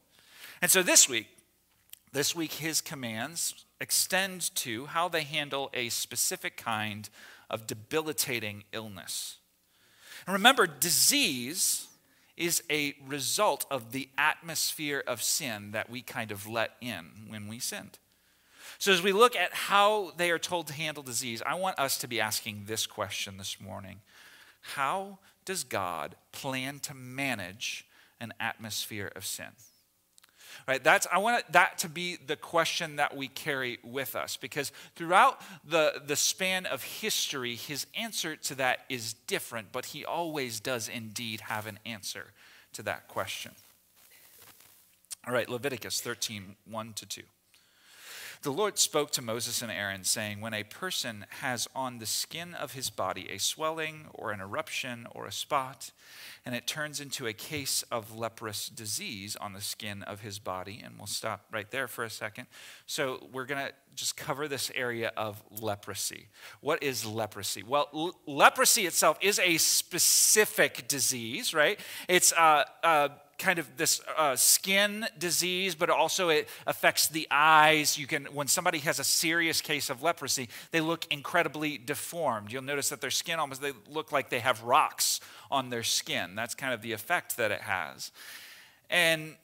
And 0.63 0.71
so 0.71 0.85
this 0.85 1.09
week, 1.09 1.27
this 2.13 2.37
week, 2.37 2.53
his 2.53 2.81
commands 2.81 3.65
extend 3.81 4.55
to 4.55 4.87
how 4.87 5.09
they 5.09 5.25
handle 5.25 5.69
a 5.75 5.89
specific 5.89 6.57
kind 6.57 7.09
of 7.51 7.67
debilitating 7.67 8.63
illness. 8.73 9.39
And 10.29 10.35
remember, 10.35 10.69
disease 10.69 11.89
is 12.37 12.63
a 12.71 12.95
result 13.05 13.67
of 13.69 13.91
the 13.91 14.09
atmosphere 14.17 15.03
of 15.05 15.25
sin 15.25 15.73
that 15.73 15.91
we 15.91 16.03
kind 16.03 16.31
of 16.31 16.47
let 16.47 16.77
in 16.81 17.27
when 17.27 17.49
we 17.49 17.59
sinned. 17.59 17.99
So, 18.79 18.93
as 18.93 19.03
we 19.03 19.13
look 19.13 19.37
at 19.37 19.53
how 19.53 20.13
they 20.17 20.31
are 20.31 20.39
told 20.39 20.67
to 20.69 20.73
handle 20.73 21.03
disease, 21.03 21.43
I 21.45 21.55
want 21.55 21.79
us 21.79 21.99
to 21.99 22.09
be 22.09 22.21
asking 22.21 22.65
this 22.67 22.87
question 22.87 23.37
this 23.37 23.61
morning 23.61 24.01
How 24.61 25.19
does 25.45 25.65
God 25.65 26.17
plan 26.33 26.79
to 26.81 26.95
manage 26.95 27.87
an 28.21 28.33
atmosphere 28.41 29.13
of 29.15 29.25
sin? 29.25 29.49
Right, 30.67 30.83
that's 30.83 31.07
I 31.13 31.19
want 31.19 31.53
that 31.53 31.79
to 31.79 31.89
be 31.89 32.17
the 32.17 32.37
question 32.37 32.97
that 32.97 33.17
we 33.17 33.29
carry 33.29 33.79
with 33.83 34.17
us 34.17 34.37
because 34.37 34.73
throughout 34.95 35.41
the, 35.65 36.01
the 36.07 36.17
span 36.17 36.65
of 36.65 36.83
history, 36.83 37.55
his 37.55 37.87
answer 37.95 38.37
to 38.37 38.55
that 38.55 38.81
is 38.89 39.15
different, 39.27 39.73
but 39.73 39.87
he 39.87 40.05
always 40.05 40.61
does 40.61 40.89
indeed 40.89 41.43
have 41.43 41.67
an 41.67 41.79
answer 41.85 42.29
to 42.75 42.83
that 42.85 43.09
question. 43.09 43.53
All 45.27 45.35
right, 45.35 45.49
Leviticus 45.49 46.01
13, 46.01 46.57
1 46.71 46.93
to 46.95 47.07
2. 47.07 47.23
The 48.43 48.53
Lord 48.53 48.79
spoke 48.79 49.11
to 49.13 49.23
Moses 49.23 49.63
and 49.63 49.71
Aaron, 49.71 50.05
saying, 50.05 50.41
When 50.41 50.55
a 50.55 50.65
person 50.65 51.27
has 51.41 51.69
on 51.75 51.99
the 51.99 52.07
skin 52.07 52.55
of 52.55 52.73
his 52.73 52.91
body 52.91 53.29
a 53.31 53.39
swelling 53.39 54.07
or 54.13 54.33
an 54.33 54.41
eruption 54.41 55.07
or 55.11 55.27
a 55.27 55.33
spot, 55.33 55.91
and 56.45 56.55
it 56.55 56.67
turns 56.67 57.01
into 57.01 57.27
a 57.27 57.33
case 57.33 57.83
of 57.91 58.17
leprous 58.17 58.69
disease 58.69 59.37
on 59.37 59.53
the 59.53 59.61
skin 59.61 60.03
of 60.03 60.21
his 60.21 60.39
body, 60.39 60.81
and 60.85 60.97
we'll 60.99 61.07
stop 61.07 61.47
right 61.53 61.71
there 61.71 61.89
for 61.89 62.05
a 62.05 62.11
second. 62.11 62.47
So, 62.87 63.29
we're 63.33 63.47
going 63.47 63.67
to 63.67 63.73
just 63.95 64.17
cover 64.17 64.49
this 64.49 64.71
area 64.75 65.13
of 65.17 65.43
leprosy. 65.51 66.29
What 66.61 66.83
is 66.83 67.07
leprosy? 67.07 67.63
Well, 67.63 67.89
l- 67.95 68.17
leprosy 68.27 68.87
itself 68.87 69.19
is 69.21 69.39
a 69.39 69.57
specific 69.59 70.89
disease, 70.89 71.55
right? 71.55 71.79
It's 72.09 72.33
uh, 72.33 72.65
uh, 72.83 73.09
kind 73.39 73.59
of 73.59 73.77
this 73.77 74.01
uh, 74.17 74.37
skin 74.37 75.07
disease, 75.19 75.75
but 75.75 75.91
also 75.91 76.29
it 76.29 76.49
affects 76.67 77.09
the 77.09 77.27
eyes. 77.31 77.99
You 77.99 78.07
can, 78.07 78.27
when 78.27 78.47
somebody 78.47 78.79
has 78.79 78.99
a 78.99 79.05
serious 79.05 79.61
case 79.61 79.91
of 79.91 80.03
leprosy, 80.03 80.49
they 80.71 80.81
look 80.81 81.07
incredibly 81.11 81.79
deformed. 81.79 82.53
You'll 82.53 82.63
notice 82.63 82.89
that 82.91 83.01
their 83.01 83.11
skin 83.11 83.39
almost 83.39 83.61
they 83.61 83.73
look 83.91 84.13
like 84.13 84.31
they 84.31 84.41
have 84.41 84.63
rocks 84.63 85.21
on 85.51 85.71
their 85.71 85.83
skin. 85.83 86.35
That's 86.35 86.55
kind 86.55 86.73
of 86.73 86.83
the 86.83 86.93
effect 86.93 87.37
that 87.37 87.51
it 87.51 87.63
has. 87.63 88.13
And 88.91 89.37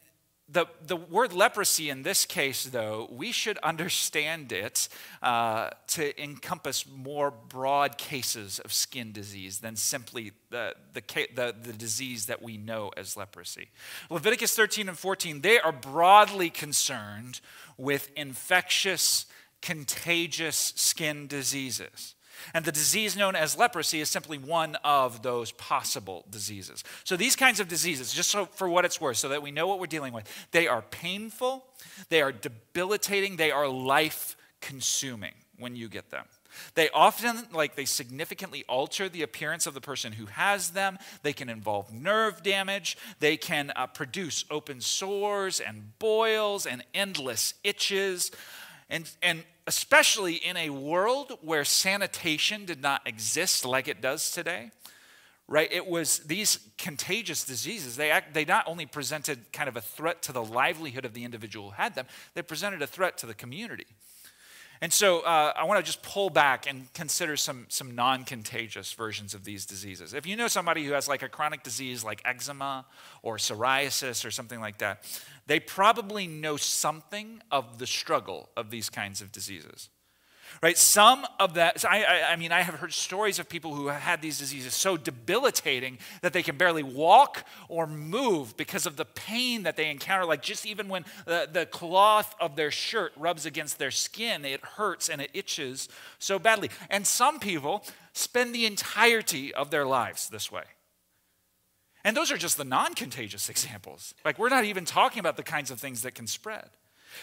the, 0.52 0.66
the 0.86 0.96
word 0.96 1.32
leprosy 1.32 1.90
in 1.90 2.02
this 2.02 2.24
case, 2.24 2.64
though, 2.64 3.08
we 3.10 3.32
should 3.32 3.58
understand 3.58 4.52
it 4.52 4.88
uh, 5.22 5.70
to 5.88 6.22
encompass 6.22 6.84
more 6.86 7.30
broad 7.30 7.98
cases 7.98 8.58
of 8.60 8.72
skin 8.72 9.12
disease 9.12 9.58
than 9.58 9.76
simply 9.76 10.32
the, 10.50 10.74
the, 10.92 11.02
the, 11.34 11.54
the 11.62 11.72
disease 11.72 12.26
that 12.26 12.42
we 12.42 12.56
know 12.56 12.90
as 12.96 13.16
leprosy. 13.16 13.68
Leviticus 14.10 14.54
13 14.54 14.88
and 14.88 14.98
14, 14.98 15.40
they 15.40 15.60
are 15.60 15.72
broadly 15.72 16.50
concerned 16.50 17.40
with 17.76 18.10
infectious, 18.16 19.26
contagious 19.62 20.72
skin 20.76 21.26
diseases. 21.26 22.14
And 22.54 22.64
the 22.64 22.72
disease 22.72 23.16
known 23.16 23.36
as 23.36 23.56
leprosy 23.56 24.00
is 24.00 24.08
simply 24.08 24.38
one 24.38 24.76
of 24.84 25.22
those 25.22 25.52
possible 25.52 26.24
diseases. 26.30 26.84
So, 27.04 27.16
these 27.16 27.36
kinds 27.36 27.60
of 27.60 27.68
diseases, 27.68 28.12
just 28.12 28.30
so 28.30 28.46
for 28.46 28.68
what 28.68 28.84
it's 28.84 29.00
worth, 29.00 29.16
so 29.16 29.28
that 29.28 29.42
we 29.42 29.50
know 29.50 29.66
what 29.66 29.78
we're 29.78 29.86
dealing 29.86 30.12
with, 30.12 30.26
they 30.50 30.68
are 30.68 30.82
painful, 30.82 31.64
they 32.08 32.22
are 32.22 32.32
debilitating, 32.32 33.36
they 33.36 33.50
are 33.50 33.68
life 33.68 34.36
consuming 34.60 35.34
when 35.58 35.76
you 35.76 35.88
get 35.88 36.10
them. 36.10 36.24
They 36.74 36.90
often, 36.90 37.46
like, 37.52 37.76
they 37.76 37.84
significantly 37.84 38.64
alter 38.68 39.08
the 39.08 39.22
appearance 39.22 39.66
of 39.66 39.74
the 39.74 39.80
person 39.80 40.12
who 40.12 40.26
has 40.26 40.70
them. 40.70 40.98
They 41.22 41.32
can 41.32 41.48
involve 41.48 41.92
nerve 41.92 42.42
damage. 42.42 42.96
They 43.20 43.36
can 43.36 43.72
uh, 43.76 43.86
produce 43.86 44.44
open 44.50 44.80
sores 44.80 45.60
and 45.60 45.98
boils 45.98 46.66
and 46.66 46.84
endless 46.94 47.54
itches. 47.62 48.30
And, 48.88 49.08
and 49.22 49.44
especially 49.70 50.34
in 50.34 50.56
a 50.56 50.68
world 50.68 51.38
where 51.42 51.64
sanitation 51.64 52.64
did 52.64 52.82
not 52.82 53.06
exist 53.06 53.64
like 53.64 53.86
it 53.86 54.00
does 54.00 54.32
today, 54.32 54.72
right? 55.46 55.72
It 55.72 55.86
was 55.86 56.18
these 56.26 56.58
contagious 56.76 57.44
diseases, 57.44 57.94
they, 57.94 58.10
act, 58.10 58.34
they 58.34 58.44
not 58.44 58.64
only 58.66 58.84
presented 58.84 59.52
kind 59.52 59.68
of 59.68 59.76
a 59.76 59.80
threat 59.80 60.22
to 60.22 60.32
the 60.32 60.42
livelihood 60.42 61.04
of 61.04 61.14
the 61.14 61.22
individual 61.22 61.70
who 61.70 61.76
had 61.76 61.94
them, 61.94 62.06
they 62.34 62.42
presented 62.42 62.82
a 62.82 62.86
threat 62.88 63.16
to 63.18 63.26
the 63.26 63.34
community. 63.34 63.86
And 64.82 64.92
so 64.92 65.20
uh, 65.20 65.52
I 65.54 65.64
want 65.64 65.78
to 65.78 65.84
just 65.84 66.02
pull 66.02 66.30
back 66.30 66.68
and 66.68 66.92
consider 66.94 67.36
some, 67.36 67.66
some 67.68 67.94
non 67.94 68.24
contagious 68.24 68.92
versions 68.92 69.34
of 69.34 69.44
these 69.44 69.66
diseases. 69.66 70.14
If 70.14 70.26
you 70.26 70.36
know 70.36 70.48
somebody 70.48 70.84
who 70.84 70.94
has 70.94 71.06
like 71.06 71.22
a 71.22 71.28
chronic 71.28 71.62
disease 71.62 72.02
like 72.02 72.22
eczema 72.24 72.86
or 73.22 73.36
psoriasis 73.36 74.24
or 74.24 74.30
something 74.30 74.58
like 74.58 74.78
that, 74.78 75.04
they 75.50 75.60
probably 75.60 76.26
know 76.26 76.56
something 76.56 77.42
of 77.50 77.78
the 77.78 77.86
struggle 77.86 78.48
of 78.56 78.70
these 78.70 78.88
kinds 78.88 79.20
of 79.20 79.32
diseases 79.32 79.88
right? 80.62 80.76
Some 80.76 81.26
of 81.38 81.54
that, 81.54 81.84
I, 81.84 82.02
I, 82.02 82.32
I, 82.32 82.36
mean, 82.36 82.52
I 82.52 82.62
have 82.62 82.74
heard 82.74 82.92
stories 82.92 83.38
of 83.38 83.48
people 83.48 83.74
who 83.74 83.88
have 83.88 84.00
had 84.00 84.22
these 84.22 84.38
diseases 84.38 84.74
so 84.74 84.96
debilitating 84.96 85.98
that 86.22 86.32
they 86.32 86.42
can 86.42 86.56
barely 86.56 86.82
walk 86.82 87.44
or 87.68 87.86
move 87.86 88.56
because 88.56 88.86
of 88.86 88.96
the 88.96 89.04
pain 89.04 89.62
that 89.62 89.76
they 89.76 89.90
encounter. 89.90 90.24
Like 90.24 90.42
just 90.42 90.66
even 90.66 90.88
when 90.88 91.04
the, 91.24 91.48
the 91.50 91.66
cloth 91.66 92.34
of 92.40 92.56
their 92.56 92.70
shirt 92.70 93.12
rubs 93.16 93.46
against 93.46 93.78
their 93.78 93.90
skin, 93.90 94.44
it 94.44 94.60
hurts 94.60 95.08
and 95.08 95.20
it 95.22 95.30
itches 95.32 95.88
so 96.18 96.38
badly. 96.38 96.70
And 96.90 97.06
some 97.06 97.38
people 97.38 97.84
spend 98.12 98.54
the 98.54 98.66
entirety 98.66 99.54
of 99.54 99.70
their 99.70 99.86
lives 99.86 100.28
this 100.28 100.50
way. 100.50 100.64
And 102.04 102.16
those 102.16 102.32
are 102.32 102.38
just 102.38 102.56
the 102.56 102.64
non 102.64 102.94
contagious 102.94 103.48
examples. 103.48 104.14
Like, 104.24 104.38
we're 104.38 104.48
not 104.48 104.64
even 104.64 104.84
talking 104.84 105.20
about 105.20 105.36
the 105.36 105.42
kinds 105.42 105.70
of 105.70 105.78
things 105.78 106.02
that 106.02 106.14
can 106.14 106.26
spread. 106.26 106.70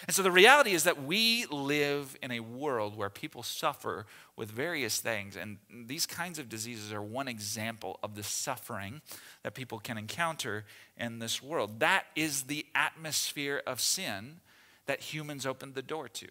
And 0.06 0.14
so 0.14 0.22
the 0.22 0.30
reality 0.30 0.72
is 0.72 0.84
that 0.84 1.02
we 1.02 1.46
live 1.46 2.16
in 2.22 2.30
a 2.30 2.40
world 2.40 2.96
where 2.96 3.08
people 3.08 3.42
suffer 3.42 4.06
with 4.36 4.50
various 4.50 5.00
things. 5.00 5.36
And 5.36 5.58
these 5.86 6.06
kinds 6.06 6.38
of 6.38 6.48
diseases 6.48 6.92
are 6.92 7.02
one 7.02 7.28
example 7.28 7.98
of 8.02 8.14
the 8.14 8.22
suffering 8.22 9.00
that 9.42 9.54
people 9.54 9.78
can 9.78 9.96
encounter 9.96 10.66
in 10.96 11.18
this 11.18 11.42
world. 11.42 11.80
That 11.80 12.04
is 12.14 12.44
the 12.44 12.66
atmosphere 12.74 13.62
of 13.66 13.80
sin 13.80 14.40
that 14.86 15.00
humans 15.00 15.46
opened 15.46 15.74
the 15.74 15.82
door 15.82 16.08
to, 16.08 16.28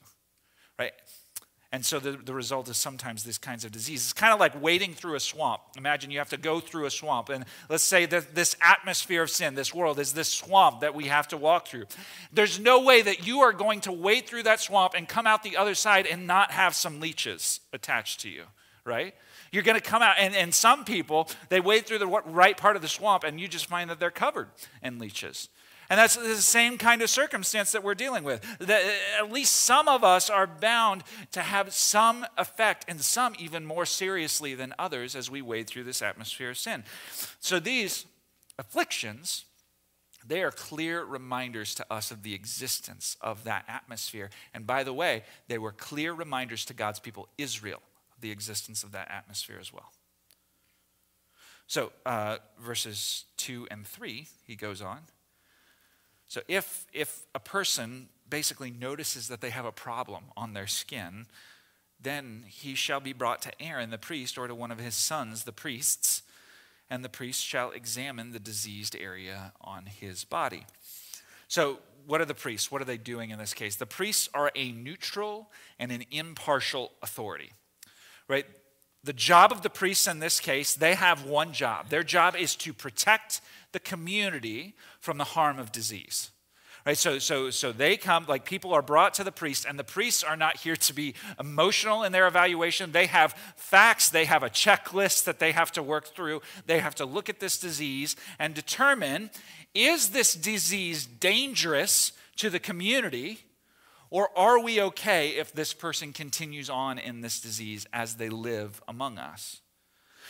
right? 0.78 0.94
And 1.74 1.86
so 1.86 2.00
the, 2.00 2.12
the 2.12 2.34
result 2.34 2.70
is 2.70 2.78
sometimes 2.78 3.24
these 3.24 3.38
kinds 3.38 3.66
of 3.66 3.74
diseases. 3.74 4.08
It's 4.08 4.14
kind 4.14 4.34
of 4.34 4.40
like 4.40 4.62
wading 4.62 4.94
through 4.94 5.16
a 5.16 5.20
swamp. 5.20 5.62
Imagine 5.78 6.12
you 6.12 6.20
have 6.20 6.30
to 6.30 6.38
go 6.38 6.62
through 6.62 6.86
a 6.86 6.90
swamp. 6.90 7.28
And 7.28 7.44
let's 7.70 7.84
say 7.84 8.06
that 8.06 8.34
this 8.34 8.56
atmosphere 8.62 9.22
of 9.22 9.30
sin, 9.30 9.54
this 9.54 9.74
world, 9.74 10.00
is 10.00 10.14
this 10.14 10.30
swamp 10.30 10.80
that 10.80 10.96
we 10.96 11.06
have 11.06 11.28
to 11.30 11.38
walk 11.38 11.68
through. 11.68 11.84
There's 12.32 12.58
no 12.58 12.84
way 12.84 13.02
that 13.02 13.28
you 13.28 13.42
are 13.42 13.52
going 13.52 13.82
to 13.82 13.92
wade 13.92 14.28
through 14.28 14.44
that 14.44 14.62
swamp 14.62 14.94
and 14.96 15.10
come 15.10 15.28
out 15.28 15.44
the 15.44 15.58
other 15.58 15.76
side 15.76 16.06
and 16.06 16.26
not 16.26 16.52
have 16.52 16.74
some 16.74 17.02
leeches 17.02 17.60
attached 17.74 18.22
to 18.22 18.30
you, 18.30 18.44
right? 18.86 19.14
You're 19.52 19.64
going 19.64 19.80
to 19.80 19.84
come 19.84 20.02
out, 20.02 20.16
and, 20.18 20.36
and 20.36 20.54
some 20.54 20.86
people, 20.86 21.30
they 21.50 21.60
wade 21.60 21.86
through 21.86 22.00
the 22.00 22.08
right 22.08 22.56
part 22.56 22.76
of 22.76 22.82
the 22.82 22.88
swamp, 22.88 23.24
and 23.24 23.40
you 23.40 23.48
just 23.48 23.66
find 23.66 23.90
that 23.90 24.00
they're 24.00 24.12
covered 24.12 24.48
in 24.82 25.00
leeches. 25.00 25.50
And 25.90 25.98
that's 25.98 26.16
the 26.16 26.36
same 26.36 26.78
kind 26.78 27.02
of 27.02 27.10
circumstance 27.10 27.72
that 27.72 27.84
we're 27.84 27.96
dealing 27.96 28.24
with. 28.24 28.42
That 28.60 28.84
at 29.20 29.32
least 29.32 29.54
some 29.54 29.88
of 29.88 30.04
us 30.04 30.30
are 30.30 30.48
bound 30.48 31.04
to 31.32 31.42
have 31.42 31.74
some 31.74 32.26
effect, 32.38 32.86
and 32.88 33.02
some 33.02 33.36
even 33.40 33.66
more 33.66 33.86
seriously 33.86 34.54
than 34.54 34.74
others 34.78 35.16
as 35.16 35.32
we 35.32 35.42
wade 35.42 35.68
through 35.68 35.86
this 35.86 36.02
atmosphere 36.02 36.50
of 36.50 36.58
sin. 36.58 36.84
So 37.40 37.60
these 37.60 38.06
afflictions, 38.60 39.46
they 40.26 40.44
are 40.44 40.52
clear 40.52 41.04
reminders 41.04 41.74
to 41.76 41.86
us 41.92 42.12
of 42.12 42.24
the 42.24 42.34
existence 42.34 43.16
of 43.22 43.46
that 43.46 43.64
atmosphere. 43.68 44.30
And 44.54 44.68
by 44.68 44.84
the 44.84 44.94
way, 44.94 45.24
they 45.48 45.58
were 45.58 45.72
clear 45.72 46.14
reminders 46.14 46.66
to 46.66 46.74
God's 46.74 47.00
people, 47.00 47.30
Israel, 47.38 47.82
of 48.14 48.22
the 48.22 48.32
existence 48.32 48.84
of 48.84 48.92
that 48.92 49.10
atmosphere 49.10 49.58
as 49.60 49.72
well. 49.72 49.92
So, 51.68 51.92
uh, 52.06 52.38
verses 52.60 53.26
2 53.38 53.68
and 53.70 53.86
3, 53.86 54.28
he 54.46 54.56
goes 54.56 54.82
on. 54.82 55.00
So 56.28 56.42
if, 56.48 56.86
if 56.94 57.26
a 57.34 57.40
person 57.40 58.10
basically 58.30 58.72
notices 58.72 59.28
that 59.30 59.42
they 59.42 59.50
have 59.50 59.66
a 59.66 59.72
problem 59.72 60.26
on 60.36 60.54
their 60.54 60.68
skin, 60.68 61.28
then 62.00 62.44
he 62.48 62.76
shall 62.76 63.00
be 63.00 63.14
brought 63.14 63.42
to 63.44 63.62
Aaron 63.62 63.90
the 63.90 63.98
priest 63.98 64.38
or 64.38 64.48
to 64.48 64.56
one 64.56 64.72
of 64.72 64.80
his 64.80 64.96
sons, 64.96 65.44
the 65.44 65.52
priests, 65.52 66.24
and 66.90 67.04
the 67.04 67.10
priest 67.10 67.44
shall 67.44 67.72
examine 67.72 68.32
the 68.32 68.40
diseased 68.40 68.96
area 68.96 69.54
on 69.62 69.86
his 69.86 70.24
body. 70.24 70.66
So, 71.48 71.80
what 72.06 72.22
are 72.22 72.26
the 72.26 72.34
priests? 72.34 72.72
What 72.72 72.82
are 72.82 72.86
they 72.86 72.98
doing 72.98 73.32
in 73.32 73.40
this 73.40 73.54
case? 73.54 73.76
The 73.76 73.86
priests 73.86 74.30
are 74.34 74.50
a 74.56 74.72
neutral 74.72 75.50
and 75.78 75.92
an 75.92 76.06
impartial 76.10 76.92
authority, 77.02 77.52
right? 78.30 78.46
The 79.08 79.14
job 79.14 79.54
of 79.54 79.62
the 79.62 79.70
priests 79.70 80.06
in 80.06 80.20
this 80.20 80.42
case, 80.42 80.76
they 80.76 80.94
have 80.94 81.24
one 81.24 81.54
job. 81.54 81.88
Their 81.88 82.04
job 82.04 82.36
is 82.36 82.58
to 82.58 82.74
protect 82.74 83.40
the 83.72 83.80
community 83.80 84.76
from 85.00 85.18
the 85.18 85.24
harm 85.24 85.60
of 85.60 85.72
disease. 85.72 86.32
Right? 86.86 86.98
So, 86.98 87.18
so, 87.18 87.50
so 87.50 87.72
they 87.72 87.96
come, 87.96 88.26
like 88.28 88.44
people 88.44 88.74
are 88.74 88.82
brought 88.82 89.14
to 89.14 89.24
the 89.24 89.32
priest, 89.32 89.64
and 89.64 89.80
the 89.80 89.86
priests 89.86 90.26
are 90.26 90.36
not 90.36 90.58
here 90.58 90.76
to 90.76 90.94
be 90.94 91.14
emotional 91.40 92.04
in 92.04 92.12
their 92.12 92.28
evaluation. 92.28 92.92
They 92.92 93.06
have 93.06 93.34
facts, 93.56 94.10
they 94.10 94.26
have 94.26 94.44
a 94.44 94.50
checklist 94.50 95.24
that 95.24 95.40
they 95.40 95.54
have 95.54 95.72
to 95.72 95.82
work 95.82 96.14
through. 96.14 96.42
They 96.66 96.80
have 96.80 96.96
to 96.96 97.06
look 97.06 97.30
at 97.30 97.40
this 97.40 97.58
disease 97.58 98.18
and 98.40 98.54
determine 98.54 99.30
is 99.74 100.10
this 100.10 100.34
disease 100.34 101.06
dangerous 101.06 102.12
to 102.36 102.50
the 102.50 102.60
community, 102.60 103.40
or 104.10 104.30
are 104.38 104.60
we 104.60 104.82
okay 104.82 105.30
if 105.30 105.54
this 105.54 105.74
person 105.74 106.14
continues 106.14 106.70
on 106.70 106.98
in 106.98 107.22
this 107.22 107.40
disease 107.40 107.86
as 107.92 108.16
they 108.16 108.30
live 108.30 108.82
among 108.88 109.18
us? 109.18 109.62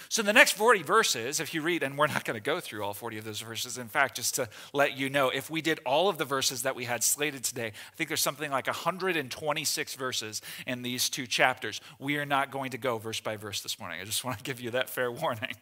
So, 0.09 0.21
the 0.21 0.31
next 0.31 0.53
40 0.53 0.83
verses, 0.83 1.39
if 1.39 1.53
you 1.53 1.61
read, 1.61 1.83
and 1.83 1.97
we're 1.97 2.07
not 2.07 2.23
going 2.23 2.35
to 2.35 2.43
go 2.43 2.59
through 2.59 2.83
all 2.83 2.93
40 2.93 3.17
of 3.17 3.25
those 3.25 3.41
verses, 3.41 3.77
in 3.77 3.87
fact, 3.87 4.15
just 4.15 4.35
to 4.35 4.47
let 4.73 4.97
you 4.97 5.09
know, 5.09 5.29
if 5.29 5.49
we 5.49 5.61
did 5.61 5.79
all 5.85 6.07
of 6.07 6.17
the 6.17 6.23
verses 6.23 6.61
that 6.63 6.75
we 6.75 6.85
had 6.85 7.03
slated 7.03 7.43
today, 7.43 7.67
I 7.67 7.95
think 7.95 8.07
there's 8.07 8.21
something 8.21 8.49
like 8.49 8.67
126 8.67 9.95
verses 9.95 10.41
in 10.65 10.81
these 10.81 11.09
two 11.09 11.27
chapters. 11.27 11.81
We 11.99 12.17
are 12.17 12.25
not 12.25 12.51
going 12.51 12.71
to 12.71 12.77
go 12.77 12.97
verse 12.97 13.19
by 13.19 13.35
verse 13.35 13.61
this 13.61 13.79
morning. 13.79 13.99
I 13.99 14.05
just 14.05 14.23
want 14.23 14.37
to 14.37 14.43
give 14.43 14.61
you 14.61 14.71
that 14.71 14.89
fair 14.89 15.11
warning. 15.11 15.55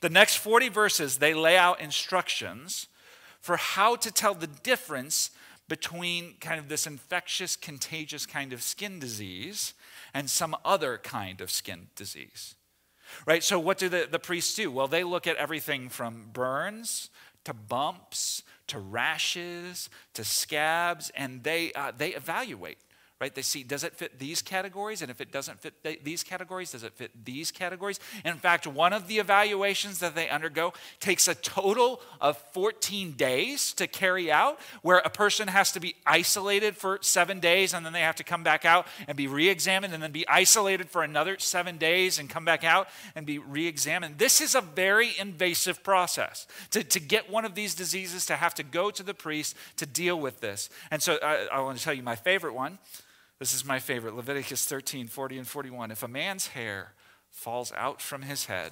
The 0.00 0.10
next 0.10 0.36
40 0.36 0.68
verses, 0.68 1.18
they 1.18 1.32
lay 1.32 1.56
out 1.56 1.80
instructions 1.80 2.88
for 3.40 3.56
how 3.56 3.96
to 3.96 4.10
tell 4.12 4.34
the 4.34 4.48
difference 4.48 5.30
between 5.68 6.34
kind 6.40 6.58
of 6.58 6.68
this 6.68 6.86
infectious, 6.86 7.56
contagious 7.56 8.26
kind 8.26 8.52
of 8.52 8.62
skin 8.62 8.98
disease 8.98 9.74
and 10.12 10.28
some 10.28 10.56
other 10.64 10.98
kind 10.98 11.40
of 11.40 11.50
skin 11.50 11.88
disease 11.96 12.54
right? 13.26 13.44
So, 13.44 13.58
what 13.58 13.76
do 13.76 13.90
the, 13.90 14.08
the 14.10 14.18
priests 14.18 14.54
do? 14.54 14.70
Well, 14.70 14.88
they 14.88 15.04
look 15.04 15.26
at 15.26 15.36
everything 15.36 15.90
from 15.90 16.30
burns 16.32 17.10
to 17.44 17.52
bumps 17.52 18.42
to 18.68 18.78
rashes 18.78 19.90
to 20.14 20.24
scabs, 20.24 21.10
and 21.14 21.42
they, 21.42 21.72
uh, 21.72 21.92
they 21.96 22.14
evaluate. 22.14 22.78
Right? 23.22 23.36
They 23.36 23.42
see, 23.42 23.62
does 23.62 23.84
it 23.84 23.94
fit 23.94 24.18
these 24.18 24.42
categories? 24.42 25.00
And 25.00 25.08
if 25.08 25.20
it 25.20 25.30
doesn't 25.30 25.60
fit 25.60 25.80
th- 25.84 26.00
these 26.02 26.24
categories, 26.24 26.72
does 26.72 26.82
it 26.82 26.92
fit 26.92 27.12
these 27.24 27.52
categories? 27.52 28.00
in 28.24 28.34
fact, 28.34 28.66
one 28.66 28.92
of 28.92 29.06
the 29.06 29.20
evaluations 29.20 30.00
that 30.00 30.16
they 30.16 30.28
undergo 30.28 30.72
takes 30.98 31.28
a 31.28 31.36
total 31.36 32.00
of 32.20 32.36
14 32.52 33.12
days 33.12 33.74
to 33.74 33.86
carry 33.86 34.32
out, 34.32 34.58
where 34.82 34.98
a 34.98 35.08
person 35.08 35.46
has 35.46 35.70
to 35.70 35.78
be 35.78 35.94
isolated 36.04 36.76
for 36.76 36.98
seven 37.00 37.38
days 37.38 37.74
and 37.74 37.86
then 37.86 37.92
they 37.92 38.00
have 38.00 38.16
to 38.16 38.24
come 38.24 38.42
back 38.42 38.64
out 38.64 38.88
and 39.06 39.16
be 39.16 39.28
re 39.28 39.48
examined 39.48 39.94
and 39.94 40.02
then 40.02 40.10
be 40.10 40.26
isolated 40.26 40.90
for 40.90 41.04
another 41.04 41.38
seven 41.38 41.78
days 41.78 42.18
and 42.18 42.28
come 42.28 42.44
back 42.44 42.64
out 42.64 42.88
and 43.14 43.24
be 43.24 43.38
re 43.38 43.68
examined. 43.68 44.18
This 44.18 44.40
is 44.40 44.56
a 44.56 44.60
very 44.60 45.10
invasive 45.16 45.84
process 45.84 46.48
to, 46.72 46.82
to 46.82 46.98
get 46.98 47.30
one 47.30 47.44
of 47.44 47.54
these 47.54 47.76
diseases 47.76 48.26
to 48.26 48.34
have 48.34 48.52
to 48.54 48.64
go 48.64 48.90
to 48.90 49.04
the 49.04 49.14
priest 49.14 49.54
to 49.76 49.86
deal 49.86 50.18
with 50.18 50.40
this. 50.40 50.70
And 50.90 51.00
so 51.00 51.18
uh, 51.22 51.46
I, 51.52 51.58
I 51.58 51.60
want 51.60 51.78
to 51.78 51.84
tell 51.84 51.94
you 51.94 52.02
my 52.02 52.16
favorite 52.16 52.54
one. 52.54 52.78
This 53.42 53.54
is 53.54 53.64
my 53.64 53.80
favorite 53.80 54.14
Leviticus 54.14 54.64
13, 54.66 55.08
40, 55.08 55.38
and 55.38 55.48
41. 55.48 55.90
If 55.90 56.04
a 56.04 56.06
man's 56.06 56.46
hair 56.46 56.92
falls 57.28 57.72
out 57.72 58.00
from 58.00 58.22
his 58.22 58.44
head, 58.44 58.70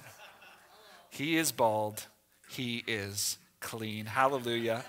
he 1.09 1.35
is 1.35 1.51
bald, 1.51 2.05
he 2.47 2.81
is 2.87 3.37
clean. 3.59 4.05
Hallelujah. 4.05 4.85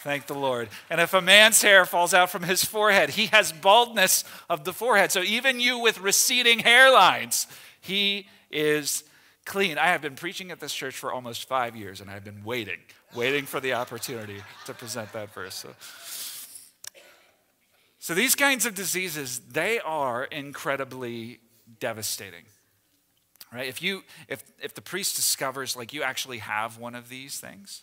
Thank 0.00 0.26
the 0.26 0.34
Lord. 0.34 0.68
And 0.90 1.00
if 1.00 1.14
a 1.14 1.22
man's 1.22 1.62
hair 1.62 1.86
falls 1.86 2.12
out 2.12 2.28
from 2.28 2.42
his 2.42 2.66
forehead, 2.66 3.08
he 3.08 3.28
has 3.28 3.50
baldness 3.50 4.24
of 4.50 4.64
the 4.64 4.74
forehead. 4.74 5.10
So 5.10 5.22
even 5.22 5.58
you 5.58 5.78
with 5.78 6.02
receding 6.02 6.58
hairlines, 6.58 7.46
he 7.80 8.28
is 8.50 9.04
clean. 9.46 9.78
I 9.78 9.86
have 9.86 10.02
been 10.02 10.16
preaching 10.16 10.50
at 10.50 10.60
this 10.60 10.74
church 10.74 10.98
for 10.98 11.10
almost 11.10 11.48
five 11.48 11.74
years, 11.74 12.02
and 12.02 12.10
I've 12.10 12.24
been 12.24 12.44
waiting, 12.44 12.80
waiting 13.14 13.46
for 13.46 13.58
the 13.58 13.72
opportunity 13.72 14.42
to 14.66 14.74
present 14.74 15.14
that 15.14 15.32
verse. 15.32 15.54
So. 15.54 15.70
So 18.04 18.12
these 18.12 18.34
kinds 18.34 18.66
of 18.66 18.74
diseases, 18.74 19.38
they 19.38 19.80
are 19.80 20.24
incredibly 20.24 21.40
devastating. 21.80 22.44
Right? 23.50 23.66
If 23.66 23.80
you 23.80 24.02
if 24.28 24.44
if 24.62 24.74
the 24.74 24.82
priest 24.82 25.16
discovers 25.16 25.74
like 25.74 25.94
you 25.94 26.02
actually 26.02 26.36
have 26.36 26.76
one 26.76 26.94
of 26.94 27.08
these 27.08 27.40
things, 27.40 27.82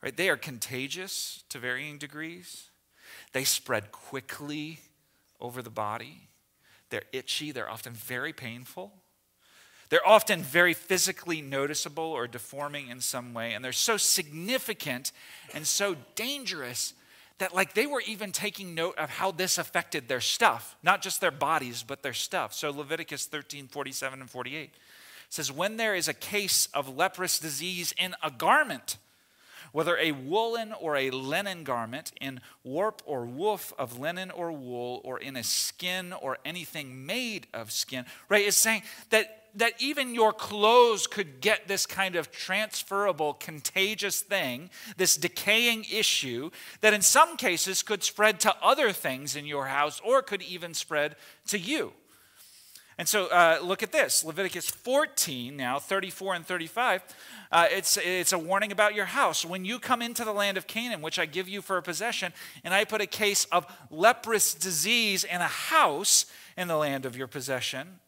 right? 0.00 0.16
They 0.16 0.28
are 0.28 0.36
contagious 0.36 1.42
to 1.48 1.58
varying 1.58 1.98
degrees. 1.98 2.70
They 3.32 3.42
spread 3.42 3.90
quickly 3.90 4.78
over 5.40 5.60
the 5.60 5.70
body. 5.70 6.28
They're 6.90 7.02
itchy, 7.12 7.50
they're 7.50 7.68
often 7.68 7.94
very 7.94 8.32
painful. 8.32 8.92
They're 9.88 10.06
often 10.06 10.42
very 10.42 10.72
physically 10.72 11.42
noticeable 11.42 12.04
or 12.04 12.28
deforming 12.28 12.90
in 12.90 13.00
some 13.00 13.34
way, 13.34 13.54
and 13.54 13.64
they're 13.64 13.72
so 13.72 13.96
significant 13.96 15.10
and 15.52 15.66
so 15.66 15.96
dangerous 16.14 16.94
that 17.42 17.52
like 17.52 17.74
they 17.74 17.86
were 17.86 18.02
even 18.06 18.30
taking 18.30 18.72
note 18.72 18.96
of 18.96 19.10
how 19.10 19.32
this 19.32 19.58
affected 19.58 20.06
their 20.06 20.20
stuff, 20.20 20.76
not 20.80 21.02
just 21.02 21.20
their 21.20 21.32
bodies, 21.32 21.82
but 21.82 22.00
their 22.00 22.12
stuff. 22.12 22.54
So 22.54 22.70
Leviticus 22.70 23.26
13, 23.26 23.66
47 23.66 24.20
and 24.20 24.30
48 24.30 24.70
says, 25.28 25.50
When 25.50 25.76
there 25.76 25.96
is 25.96 26.06
a 26.06 26.14
case 26.14 26.68
of 26.72 26.96
leprous 26.96 27.40
disease 27.40 27.92
in 27.98 28.14
a 28.22 28.30
garment, 28.30 28.96
whether 29.72 29.96
a 29.96 30.12
woolen 30.12 30.72
or 30.80 30.94
a 30.94 31.10
linen 31.10 31.64
garment, 31.64 32.12
in 32.20 32.40
warp 32.62 33.02
or 33.06 33.26
woof 33.26 33.72
of 33.76 33.98
linen 33.98 34.30
or 34.30 34.52
wool, 34.52 35.00
or 35.02 35.18
in 35.18 35.34
a 35.34 35.42
skin 35.42 36.12
or 36.12 36.38
anything 36.44 37.04
made 37.04 37.48
of 37.52 37.72
skin, 37.72 38.04
right? 38.28 38.46
It's 38.46 38.56
saying 38.56 38.82
that 39.10 39.41
that 39.54 39.74
even 39.78 40.14
your 40.14 40.32
clothes 40.32 41.06
could 41.06 41.40
get 41.40 41.68
this 41.68 41.86
kind 41.86 42.16
of 42.16 42.30
transferable, 42.30 43.34
contagious 43.34 44.20
thing, 44.20 44.70
this 44.96 45.16
decaying 45.16 45.84
issue 45.92 46.50
that 46.80 46.94
in 46.94 47.02
some 47.02 47.36
cases 47.36 47.82
could 47.82 48.02
spread 48.02 48.40
to 48.40 48.54
other 48.62 48.92
things 48.92 49.36
in 49.36 49.46
your 49.46 49.66
house 49.66 50.00
or 50.04 50.22
could 50.22 50.42
even 50.42 50.74
spread 50.74 51.16
to 51.46 51.58
you. 51.58 51.92
And 52.98 53.08
so 53.08 53.26
uh, 53.26 53.58
look 53.62 53.82
at 53.82 53.90
this 53.90 54.22
Leviticus 54.22 54.70
14, 54.70 55.56
now 55.56 55.78
34 55.78 56.34
and 56.34 56.46
35. 56.46 57.02
Uh, 57.50 57.66
it's, 57.70 57.96
it's 57.96 58.32
a 58.32 58.38
warning 58.38 58.70
about 58.70 58.94
your 58.94 59.06
house. 59.06 59.44
When 59.44 59.64
you 59.64 59.78
come 59.78 60.02
into 60.02 60.24
the 60.24 60.32
land 60.32 60.56
of 60.56 60.66
Canaan, 60.66 61.02
which 61.02 61.18
I 61.18 61.26
give 61.26 61.48
you 61.48 61.62
for 61.62 61.78
a 61.78 61.82
possession, 61.82 62.32
and 62.64 62.72
I 62.72 62.84
put 62.84 63.00
a 63.00 63.06
case 63.06 63.44
of 63.46 63.66
leprous 63.90 64.54
disease 64.54 65.24
in 65.24 65.40
a 65.40 65.48
house 65.48 66.26
in 66.56 66.68
the 66.68 66.76
land 66.76 67.06
of 67.06 67.16
your 67.16 67.26
possession, 67.26 67.98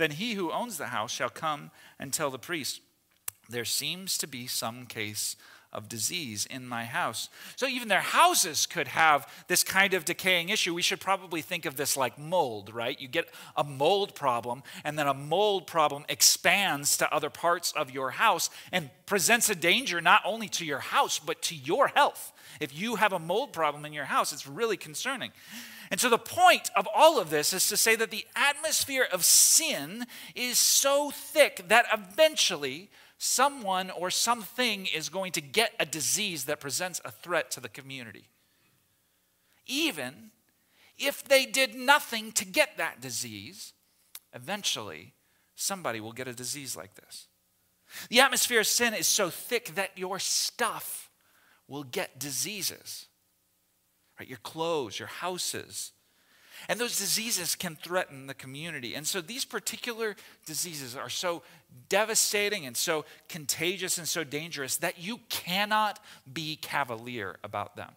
then 0.00 0.12
he 0.12 0.34
who 0.34 0.50
owns 0.50 0.78
the 0.78 0.86
house 0.86 1.12
shall 1.12 1.28
come 1.28 1.70
and 1.98 2.12
tell 2.12 2.30
the 2.30 2.38
priest, 2.38 2.80
There 3.48 3.64
seems 3.64 4.16
to 4.18 4.26
be 4.26 4.46
some 4.46 4.86
case 4.86 5.36
of 5.72 5.88
disease 5.88 6.46
in 6.46 6.66
my 6.66 6.84
house. 6.84 7.28
So 7.56 7.66
even 7.66 7.88
their 7.88 8.00
houses 8.00 8.66
could 8.66 8.88
have 8.88 9.28
this 9.46 9.62
kind 9.62 9.94
of 9.94 10.04
decaying 10.04 10.48
issue. 10.48 10.74
We 10.74 10.82
should 10.82 11.00
probably 11.00 11.42
think 11.42 11.66
of 11.66 11.76
this 11.76 11.96
like 11.96 12.18
mold, 12.18 12.74
right? 12.74 13.00
You 13.00 13.08
get 13.08 13.28
a 13.56 13.64
mold 13.64 14.14
problem, 14.14 14.62
and 14.84 14.98
then 14.98 15.06
a 15.06 15.14
mold 15.14 15.66
problem 15.66 16.04
expands 16.08 16.96
to 16.98 17.12
other 17.12 17.30
parts 17.30 17.72
of 17.72 17.90
your 17.90 18.10
house 18.10 18.50
and 18.72 18.90
presents 19.06 19.48
a 19.48 19.54
danger 19.54 20.00
not 20.00 20.22
only 20.24 20.48
to 20.48 20.64
your 20.64 20.80
house, 20.80 21.18
but 21.18 21.42
to 21.42 21.54
your 21.54 21.88
health. 21.88 22.32
If 22.60 22.76
you 22.76 22.96
have 22.96 23.12
a 23.12 23.18
mold 23.18 23.52
problem 23.52 23.84
in 23.84 23.92
your 23.92 24.04
house, 24.04 24.32
it's 24.32 24.46
really 24.46 24.76
concerning. 24.76 25.30
And 25.90 25.98
so 25.98 26.08
the 26.08 26.18
point 26.18 26.70
of 26.76 26.86
all 26.94 27.18
of 27.18 27.30
this 27.30 27.52
is 27.52 27.66
to 27.68 27.76
say 27.76 27.96
that 27.96 28.10
the 28.10 28.24
atmosphere 28.36 29.06
of 29.10 29.24
sin 29.24 30.06
is 30.36 30.56
so 30.56 31.10
thick 31.10 31.64
that 31.68 31.86
eventually 31.92 32.90
someone 33.22 33.90
or 33.90 34.10
something 34.10 34.86
is 34.86 35.08
going 35.08 35.32
to 35.32 35.40
get 35.40 35.72
a 35.78 35.86
disease 35.86 36.44
that 36.46 36.60
presents 36.60 37.00
a 37.04 37.10
threat 37.10 37.50
to 37.52 37.60
the 37.60 37.68
community. 37.68 38.28
Even 39.66 40.30
if 40.98 41.22
they 41.22 41.46
did 41.46 41.74
nothing 41.74 42.32
to 42.32 42.44
get 42.44 42.76
that 42.76 43.00
disease, 43.00 43.72
eventually 44.32 45.14
somebody 45.54 46.00
will 46.00 46.12
get 46.12 46.28
a 46.28 46.32
disease 46.32 46.76
like 46.76 46.94
this. 46.94 47.28
The 48.08 48.20
atmosphere 48.20 48.60
of 48.60 48.66
sin 48.66 48.94
is 48.94 49.06
so 49.06 49.30
thick 49.30 49.74
that 49.74 49.96
your 49.96 50.18
stuff 50.18 51.10
will 51.68 51.84
get 51.84 52.18
diseases 52.18 53.06
right? 54.20 54.28
Your 54.28 54.38
clothes, 54.38 54.98
your 54.98 55.08
houses. 55.08 55.92
And 56.68 56.78
those 56.78 56.98
diseases 56.98 57.54
can 57.54 57.76
threaten 57.76 58.26
the 58.26 58.34
community. 58.34 58.94
And 58.94 59.06
so 59.06 59.20
these 59.20 59.44
particular 59.44 60.16
diseases 60.46 60.96
are 60.96 61.08
so 61.08 61.42
devastating 61.88 62.66
and 62.66 62.76
so 62.76 63.04
contagious 63.28 63.98
and 63.98 64.06
so 64.06 64.24
dangerous 64.24 64.76
that 64.78 64.98
you 64.98 65.20
cannot 65.28 65.98
be 66.30 66.56
cavalier 66.56 67.36
about 67.42 67.76
them. 67.76 67.90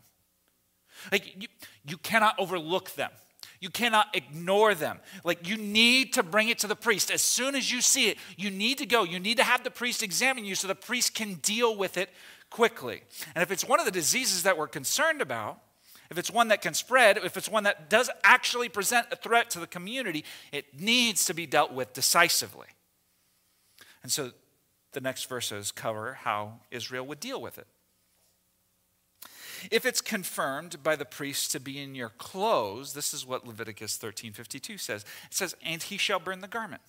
Like 1.12 1.42
you, 1.42 1.48
you 1.86 1.98
cannot 1.98 2.40
overlook 2.40 2.96
them. 2.96 3.12
You 3.60 3.70
cannot 3.70 4.14
ignore 4.14 4.76
them. 4.76 5.00
Like 5.24 5.48
you 5.48 5.58
need 5.58 6.14
to 6.14 6.24
bring 6.24 6.50
it 6.50 6.60
to 6.60 6.68
the 6.68 6.76
priest. 6.76 7.10
As 7.10 7.22
soon 7.22 7.56
as 7.56 7.72
you 7.72 7.82
see 7.82 8.10
it, 8.10 8.18
you 8.38 8.52
need 8.52 8.78
to 8.80 8.86
go. 8.86 9.04
You 9.04 9.20
need 9.20 9.38
to 9.38 9.44
have 9.44 9.64
the 9.64 9.72
priest 9.72 10.04
examine 10.04 10.44
you 10.46 10.56
so 10.56 10.68
the 10.68 10.76
priest 10.76 11.16
can 11.16 11.36
deal 11.36 11.76
with 11.76 11.98
it 11.98 12.10
quickly. 12.50 13.04
And 13.34 13.42
if 13.42 13.52
it's 13.52 13.66
one 13.66 13.80
of 13.80 13.86
the 13.86 13.92
diseases 13.92 14.44
that 14.44 14.58
we're 14.58 14.68
concerned 14.68 15.22
about, 15.22 15.60
if 16.14 16.20
it's 16.20 16.32
one 16.32 16.48
that 16.50 16.62
can 16.62 16.74
spread, 16.74 17.18
if 17.18 17.36
it's 17.36 17.50
one 17.50 17.64
that 17.64 17.90
does 17.90 18.10
actually 18.24 18.70
present 18.70 19.08
a 19.12 19.16
threat 19.16 19.50
to 19.50 19.60
the 19.60 19.68
community, 19.68 20.24
it 20.52 20.80
needs 20.80 21.26
to 21.26 21.34
be 21.34 21.46
dealt 21.46 21.74
with 21.74 21.92
decisively. 21.94 22.68
And 24.04 24.12
so 24.12 24.32
the 24.92 25.02
next 25.02 25.28
verses 25.28 25.72
cover 25.72 26.14
how 26.14 26.60
Israel 26.70 27.06
would 27.08 27.20
deal 27.20 27.42
with 27.42 27.58
it. 27.58 27.68
If 29.72 29.86
it's 29.86 30.02
confirmed 30.02 30.84
by 30.84 30.96
the 30.96 31.06
priest 31.06 31.52
to 31.52 31.60
be 31.60 31.82
in 31.82 31.96
your 31.96 32.10
clothes, 32.10 32.94
this 32.94 33.14
is 33.14 33.26
what 33.26 33.48
Leviticus 33.48 33.98
13:52 33.98 34.78
says. 34.78 35.06
It 35.26 35.34
says, 35.34 35.56
"And 35.62 35.82
he 35.82 35.98
shall 35.98 36.20
burn 36.20 36.42
the 36.42 36.48
garment." 36.48 36.82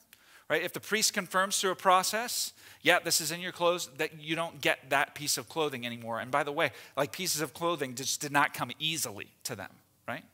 Right? 0.49 0.63
If 0.63 0.73
the 0.73 0.81
priest 0.81 1.13
confirms 1.13 1.61
through 1.61 1.71
a 1.71 1.77
process, 1.77 2.53
yeah, 2.83 2.99
this 2.99 3.21
is 3.21 3.31
in 3.31 3.41
your 3.41 3.53
clothes, 3.53 3.89
that 3.97 4.21
you 4.21 4.37
don't 4.37 4.61
get 4.61 4.91
that 4.91 5.15
piece 5.15 5.39
of 5.39 5.49
clothing 5.49 5.87
anymore. 5.87 6.21
And 6.21 6.31
by 6.31 6.43
the 6.43 6.53
way, 6.53 6.71
like 6.97 7.13
pieces 7.13 7.41
of 7.41 7.55
clothing 7.55 7.95
just 7.95 8.21
did 8.21 8.33
not 8.33 8.55
come 8.55 8.71
easily 8.79 9.29
to 9.45 9.57
them, 9.57 9.71
right? 10.07 10.25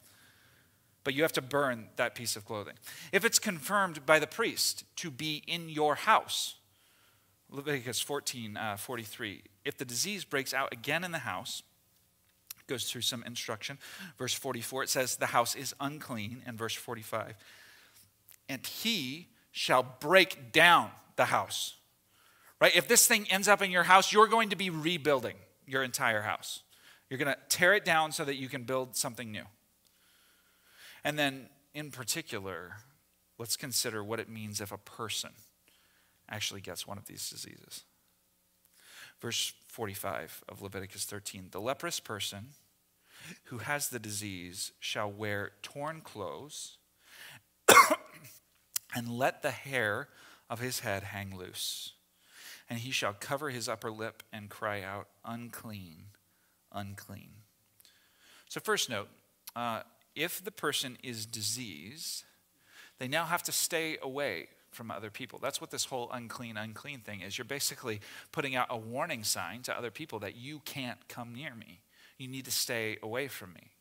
But 1.05 1.15
you 1.15 1.23
have 1.23 1.33
to 1.35 1.43
burn 1.43 1.89
that 1.97 2.15
piece 2.15 2.37
of 2.37 2.45
clothing. 2.45 2.75
If 3.13 3.25
it's 3.25 3.39
confirmed 3.39 4.05
by 4.05 4.19
the 4.19 4.27
priest 4.27 4.85
to 4.97 5.11
be 5.11 5.43
in 5.47 5.69
your 5.69 5.95
house, 5.95 6.57
Leviticus 7.49 8.01
14, 8.01 8.57
uh, 8.57 8.77
43, 8.77 9.43
if 9.65 9.77
the 9.77 9.85
disease 9.85 10.25
breaks 10.25 10.53
out 10.53 10.73
again 10.73 11.05
in 11.05 11.13
the 11.13 11.19
house, 11.19 11.63
goes 12.67 12.85
through 12.85 13.01
some 13.01 13.23
instruction. 13.25 13.79
Verse 14.17 14.33
44, 14.33 14.85
it 14.85 14.89
says, 14.89 15.17
the 15.17 15.27
house 15.27 15.55
is 15.55 15.75
unclean. 15.81 16.43
And 16.47 16.57
verse 16.57 16.75
45, 16.75 17.35
and 18.49 18.67
he 18.67 19.29
shall 19.53 19.83
break 20.01 20.53
down 20.53 20.91
the 21.17 21.27
house. 21.27 21.77
Right? 22.61 22.75
If 22.75 22.89
this 22.89 23.07
thing 23.07 23.27
ends 23.31 23.49
up 23.49 23.63
in 23.63 23.71
your 23.71 23.85
house, 23.85 24.13
you're 24.13 24.27
going 24.27 24.51
to 24.51 24.57
be 24.57 24.71
rebuilding 24.71 25.37
your 25.67 25.83
entire 25.83 26.23
house. 26.23 26.63
You're 27.09 27.19
going 27.19 27.33
to 27.33 27.39
tear 27.49 27.75
it 27.75 27.85
down 27.85 28.13
so 28.13 28.25
that 28.25 28.37
you 28.37 28.49
can 28.49 28.65
build 28.65 28.97
something 28.97 29.33
new. 29.33 29.45
And 31.03 31.19
then, 31.19 31.49
in 31.75 31.91
particular, 31.91 32.77
let's 33.39 33.57
consider 33.57 34.05
what 34.05 34.21
it 34.21 34.29
means 34.29 34.61
if 34.61 34.71
a 34.71 34.79
person 34.79 35.31
actually 36.29 36.61
gets 36.61 36.87
one 36.87 36.99
of 36.99 37.07
these 37.07 37.29
diseases. 37.29 37.85
Verse 39.21 39.53
45 39.69 40.45
of 40.49 40.63
Leviticus 40.63 41.05
13 41.05 41.49
The 41.51 41.61
leprous 41.61 42.01
person 42.01 42.51
who 43.45 43.59
has 43.59 43.89
the 43.89 43.99
disease 43.99 44.73
shall 44.79 45.11
wear 45.11 45.53
torn 45.63 46.01
clothes 46.01 46.79
and 48.95 49.09
let 49.09 49.43
the 49.43 49.51
hair 49.51 50.09
of 50.49 50.61
his 50.61 50.81
head 50.81 51.05
hang 51.05 51.37
loose. 51.37 51.93
And 52.69 52.79
he 52.79 52.91
shall 52.91 53.13
cover 53.13 53.51
his 53.51 53.69
upper 53.69 53.91
lip 53.91 54.23
and 54.33 54.49
cry 54.49 54.83
out, 54.83 55.09
Unclean, 55.25 56.05
unclean. 56.73 57.31
So, 58.49 58.61
first 58.61 58.89
note 58.89 59.09
uh, 59.57 59.83
if 60.15 60.43
the 60.43 60.51
person 60.51 60.99
is 61.03 61.27
diseased, 61.27 62.25
they 62.99 63.09
now 63.09 63.25
have 63.25 63.43
to 63.45 63.53
stay 63.53 63.97
away 64.03 64.49
from 64.71 64.91
other 64.91 65.11
people. 65.11 65.39
That's 65.41 65.61
what 65.61 65.71
this 65.71 65.85
whole 65.85 66.11
unclean, 66.13 66.57
unclean 66.57 67.01
thing 67.01 67.23
is. 67.23 67.37
You're 67.37 67.45
basically 67.45 68.01
putting 68.31 68.55
out 68.55 68.69
a 68.71 68.77
warning 68.77 69.25
sign 69.25 69.63
to 69.63 69.77
other 69.77 69.91
people 69.91 70.21
that 70.21 70.37
you 70.37 70.61
can't 70.65 71.09
come 71.09 71.35
near 71.35 71.55
me. 71.55 71.81
You 72.19 72.29
need 72.29 72.45
to 72.45 72.51
stay 72.51 72.99
away 73.03 73.29
from 73.29 73.53
me. 73.55 73.73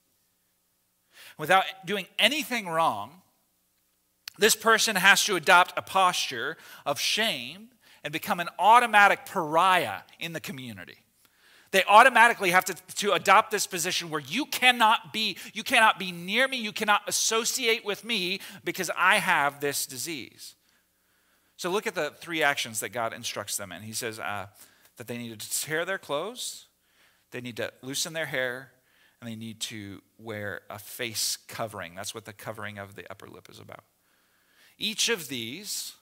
Without 1.37 1.65
doing 1.85 2.07
anything 2.17 2.67
wrong, 2.67 3.21
this 4.39 4.55
person 4.55 4.95
has 4.95 5.23
to 5.25 5.35
adopt 5.35 5.77
a 5.77 5.81
posture 5.81 6.57
of 6.85 6.99
shame 6.99 7.69
and 8.03 8.13
become 8.13 8.39
an 8.39 8.49
automatic 8.57 9.25
pariah 9.25 9.99
in 10.19 10.33
the 10.33 10.39
community. 10.39 10.97
They 11.71 11.83
automatically 11.83 12.49
have 12.49 12.65
to, 12.65 12.73
to 12.95 13.11
adopt 13.13 13.51
this 13.51 13.67
position 13.67 14.09
where 14.09 14.21
you 14.21 14.45
cannot 14.45 15.13
be, 15.13 15.37
you 15.53 15.61
cannot 15.61 15.99
be 15.99 16.11
near 16.11 16.47
me, 16.47 16.57
you 16.57 16.71
cannot 16.71 17.01
associate 17.07 17.85
with 17.85 18.03
me 18.03 18.39
because 18.63 18.89
I 18.97 19.17
have 19.17 19.59
this 19.59 19.85
disease. 19.85 20.55
So 21.57 21.69
look 21.69 21.85
at 21.85 21.93
the 21.93 22.13
three 22.17 22.41
actions 22.41 22.79
that 22.79 22.89
God 22.89 23.13
instructs 23.13 23.57
them 23.57 23.71
in. 23.71 23.83
He 23.83 23.93
says 23.93 24.19
uh, 24.19 24.47
that 24.97 25.07
they 25.07 25.17
need 25.17 25.37
to 25.37 25.61
tear 25.61 25.85
their 25.85 25.99
clothes, 25.99 26.65
they 27.31 27.41
need 27.41 27.57
to 27.57 27.71
loosen 27.83 28.13
their 28.13 28.25
hair, 28.25 28.71
and 29.21 29.29
they 29.29 29.35
need 29.35 29.59
to 29.59 30.01
wear 30.17 30.61
a 30.69 30.79
face 30.79 31.37
covering. 31.47 31.93
That's 31.93 32.15
what 32.15 32.25
the 32.25 32.33
covering 32.33 32.79
of 32.79 32.95
the 32.95 33.09
upper 33.11 33.27
lip 33.27 33.47
is 33.51 33.59
about. 33.59 33.83
Each 34.79 35.09
of 35.09 35.27
these 35.27 35.93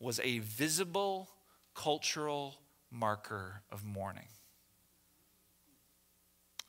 was 0.00 0.20
a 0.24 0.40
visible 0.40 1.30
cultural 1.74 2.56
marker 2.90 3.62
of 3.70 3.84
mourning, 3.84 4.28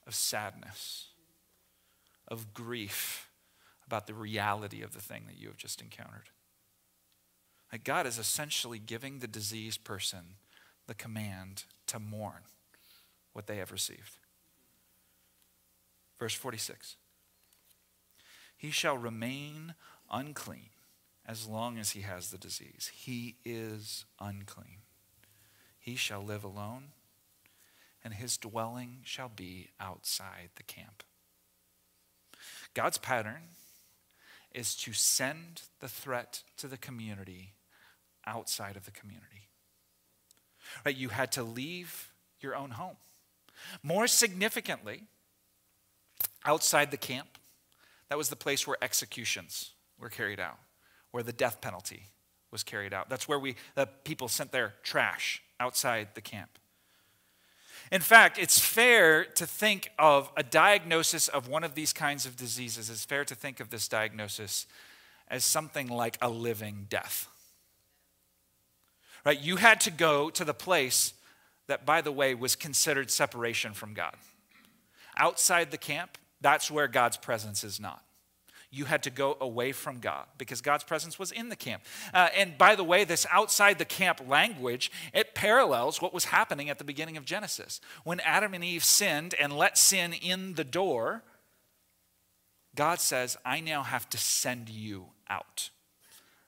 of 0.06 0.13
sadness, 0.13 1.08
of 2.28 2.54
grief 2.54 3.30
about 3.86 4.06
the 4.06 4.13
reality 4.13 4.84
of 4.84 4.93
the 4.93 5.01
thing 5.01 5.23
that 5.25 5.39
you 5.39 5.47
have 5.47 5.58
just 5.58 5.82
encountered. 5.82 6.30
Like 7.71 7.84
God 7.84 8.06
is 8.06 8.19
essentially 8.19 8.80
giving 8.80 9.19
the 9.19 9.28
diseased 9.28 9.84
person 9.84 10.36
the 10.88 10.93
command 10.93 11.63
to 11.88 11.99
mourn 11.99 12.43
what 13.34 13.47
they 13.47 13.58
have 13.58 13.71
received. 13.71 14.19
Verse 16.19 16.36
46 16.36 16.95
He 18.56 18.69
shall 18.69 18.97
remain 18.97 19.73
unclean 20.12 20.69
as 21.27 21.47
long 21.47 21.77
as 21.77 21.91
he 21.91 22.01
has 22.01 22.29
the 22.29 22.38
disease. 22.38 22.91
He 22.93 23.35
is 23.43 24.05
unclean. 24.19 24.79
He 25.79 25.95
shall 25.95 26.23
live 26.23 26.43
alone, 26.43 26.89
and 28.03 28.13
his 28.13 28.38
dwelling 28.38 28.99
shall 29.03 29.29
be 29.29 29.69
outside 29.79 30.49
the 30.55 30.63
camp. 30.63 31.03
God's 32.73 32.97
pattern 32.97 33.43
is 34.53 34.75
to 34.75 34.93
send 34.93 35.63
the 35.79 35.88
threat 35.88 36.43
to 36.57 36.67
the 36.67 36.77
community 36.77 37.53
outside 38.25 38.75
of 38.75 38.85
the 38.85 38.91
community. 38.91 39.49
Right? 40.85 40.95
You 40.95 41.09
had 41.09 41.31
to 41.33 41.43
leave 41.43 42.11
your 42.39 42.55
own 42.55 42.71
home. 42.71 42.97
More 43.81 44.07
significantly, 44.07 45.03
outside 46.45 46.91
the 46.91 46.97
camp, 46.97 47.38
that 48.09 48.17
was 48.17 48.29
the 48.29 48.35
place 48.35 48.67
where 48.67 48.77
executions 48.81 49.71
were 49.99 50.09
carried 50.09 50.39
out 50.39 50.59
where 51.15 51.23
the 51.23 51.32
death 51.32 51.62
penalty 51.62 52.10
was 52.51 52.62
carried 52.62 52.93
out. 52.93 53.08
That's 53.08 53.25
where 53.25 53.39
we, 53.39 53.56
the 53.75 53.86
people 54.04 54.28
sent 54.28 54.51
their 54.51 54.73
trash 54.84 55.41
outside 55.62 56.10
the 56.13 56.19
camp. 56.19 56.60
In 57.89 58.01
fact, 58.01 58.38
it's 58.38 58.60
fair 58.60 59.23
to 59.23 59.47
think 59.47 59.91
of 59.97 60.30
a 60.36 60.43
diagnosis 60.43 61.30
of 61.30 61.47
one 61.47 61.63
of 61.63 61.73
these 61.73 61.93
kinds 61.93 62.25
of 62.25 62.36
diseases, 62.36 62.89
it's 62.89 63.06
fair 63.06 63.23
to 63.23 63.34
think 63.34 63.62
of 63.62 63.69
this 63.69 63.88
diagnosis 63.88 64.67
as 65.30 65.45
something 65.45 65.88
like 65.88 66.17
a 66.21 66.28
living 66.28 66.88
death. 66.89 67.30
Right? 69.25 69.39
You 69.39 69.56
had 69.56 69.80
to 69.82 69.91
go 69.91 70.30
to 70.32 70.43
the 70.43 70.54
place 70.54 71.13
that, 71.67 71.86
by 71.86 72.01
the 72.01 72.12
way, 72.12 72.36
was 72.36 72.58
considered 72.58 73.10
separation 73.10 73.71
from 73.71 73.93
God. 73.93 74.17
Outside 75.15 75.71
the 75.71 75.78
camp, 75.78 76.17
that's 76.41 76.69
where 76.69 76.89
God's 76.89 77.15
presence 77.15 77.63
is 77.63 77.80
not 77.80 78.04
you 78.75 78.85
had 78.85 79.03
to 79.03 79.09
go 79.09 79.38
away 79.39 79.71
from 79.71 79.99
God 79.99 80.25
because 80.38 80.59
God's 80.61 80.83
presence 80.83 81.17
was 81.17 81.31
in 81.31 81.49
the 81.49 81.55
camp. 81.55 81.83
Uh, 82.13 82.27
and 82.35 82.57
by 82.57 82.75
the 82.75 82.83
way, 82.83 83.05
this 83.05 83.25
outside 83.31 83.79
the 83.79 83.85
camp 83.85 84.21
language, 84.27 84.91
it 85.13 85.33
parallels 85.33 86.01
what 86.01 86.13
was 86.13 86.25
happening 86.25 86.69
at 86.69 86.77
the 86.77 86.83
beginning 86.83 87.15
of 87.15 87.23
Genesis. 87.23 87.79
When 88.03 88.19
Adam 88.19 88.53
and 88.53 88.63
Eve 88.63 88.83
sinned 88.83 89.33
and 89.39 89.53
let 89.53 89.77
sin 89.77 90.11
in 90.11 90.55
the 90.55 90.65
door, 90.65 91.23
God 92.75 92.99
says, 92.99 93.38
I 93.45 93.61
now 93.61 93.83
have 93.83 94.09
to 94.09 94.17
send 94.17 94.69
you 94.69 95.05
out. 95.29 95.69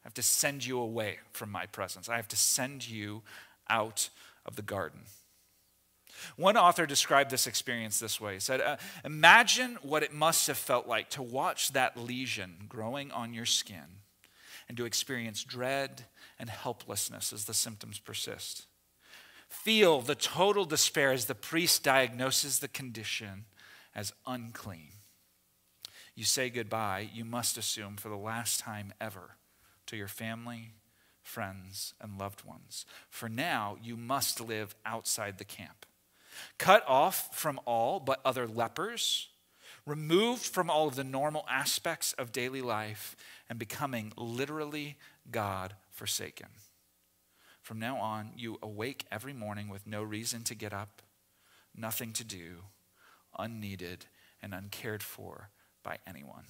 I 0.04 0.08
have 0.08 0.13
to 0.16 0.24
send 0.24 0.66
you 0.66 0.80
away 0.80 1.20
from 1.32 1.50
my 1.50 1.66
presence. 1.66 2.10
I 2.10 2.18
have 2.18 2.28
to 2.30 2.38
send 2.38 2.88
you 2.88 3.24
out 3.70 4.10
of 4.46 4.58
the 4.58 4.62
garden. 4.62 5.02
One 6.36 6.58
author 6.58 6.86
described 6.86 7.32
this 7.32 7.48
experience 7.48 8.00
this 8.00 8.20
way. 8.20 8.36
He 8.36 8.40
said, 8.40 8.62
uh, 8.62 8.78
Imagine 9.04 9.78
what 9.82 10.04
it 10.04 10.14
must 10.14 10.48
have 10.48 10.58
felt 10.58 10.88
like 10.88 11.10
to 11.12 11.22
watch 11.22 11.74
that 11.74 11.98
lesion 11.98 12.66
growing 12.68 13.12
on 13.12 13.34
your 13.34 13.46
skin 13.46 14.02
and 14.68 14.78
to 14.78 14.86
experience 14.86 15.44
dread 15.44 16.06
and 16.40 16.50
helplessness 16.50 17.34
as 17.34 17.46
the 17.46 17.54
symptoms 17.54 18.00
persist. 18.00 18.66
Feel 19.48 20.02
the 20.02 20.16
total 20.16 20.66
despair 20.66 21.12
as 21.12 21.26
the 21.26 21.36
priest 21.36 21.84
diagnoses 21.84 22.60
the 22.60 22.68
condition 22.68 23.46
as 23.96 24.14
unclean. 24.26 24.92
You 26.16 26.24
say 26.24 26.50
goodbye, 26.50 27.10
you 27.14 27.24
must 27.24 27.58
assume, 27.58 27.96
for 27.96 28.10
the 28.10 28.18
last 28.18 28.60
time 28.60 28.94
ever 29.00 29.38
to 29.86 29.96
your 29.96 30.08
family, 30.08 30.74
friends, 31.22 31.94
and 32.02 32.18
loved 32.18 32.44
ones. 32.44 32.86
For 33.10 33.30
now, 33.30 33.78
you 33.82 33.96
must 33.96 34.42
live 34.42 34.76
outside 34.86 35.38
the 35.38 35.46
camp 35.46 35.86
cut 36.58 36.84
off 36.88 37.36
from 37.38 37.60
all 37.65 38.00
but 38.00 38.19
other 38.26 38.47
lepers, 38.47 39.30
removed 39.86 40.45
from 40.45 40.69
all 40.69 40.88
of 40.88 40.95
the 40.95 41.04
normal 41.04 41.45
aspects 41.50 42.13
of 42.13 42.32
daily 42.32 42.62
life, 42.62 43.15
and 43.50 43.58
becoming 43.58 44.12
literally 44.17 44.97
God 45.32 45.73
forsaken. 45.91 46.47
From 47.62 47.80
now 47.80 47.97
on, 47.97 48.32
you 48.36 48.58
awake 48.62 49.06
every 49.12 49.34
morning 49.34 49.67
with 49.69 49.88
no 49.88 50.04
reason 50.04 50.43
to 50.43 50.56
get 50.56 50.73
up, 50.73 51.02
nothing 51.76 52.13
to 52.13 52.23
do, 52.23 52.63
unneeded, 53.38 54.06
and 54.41 54.54
uncared 54.54 55.04
for 55.04 55.50
by 55.84 55.97
anyone. 56.08 56.45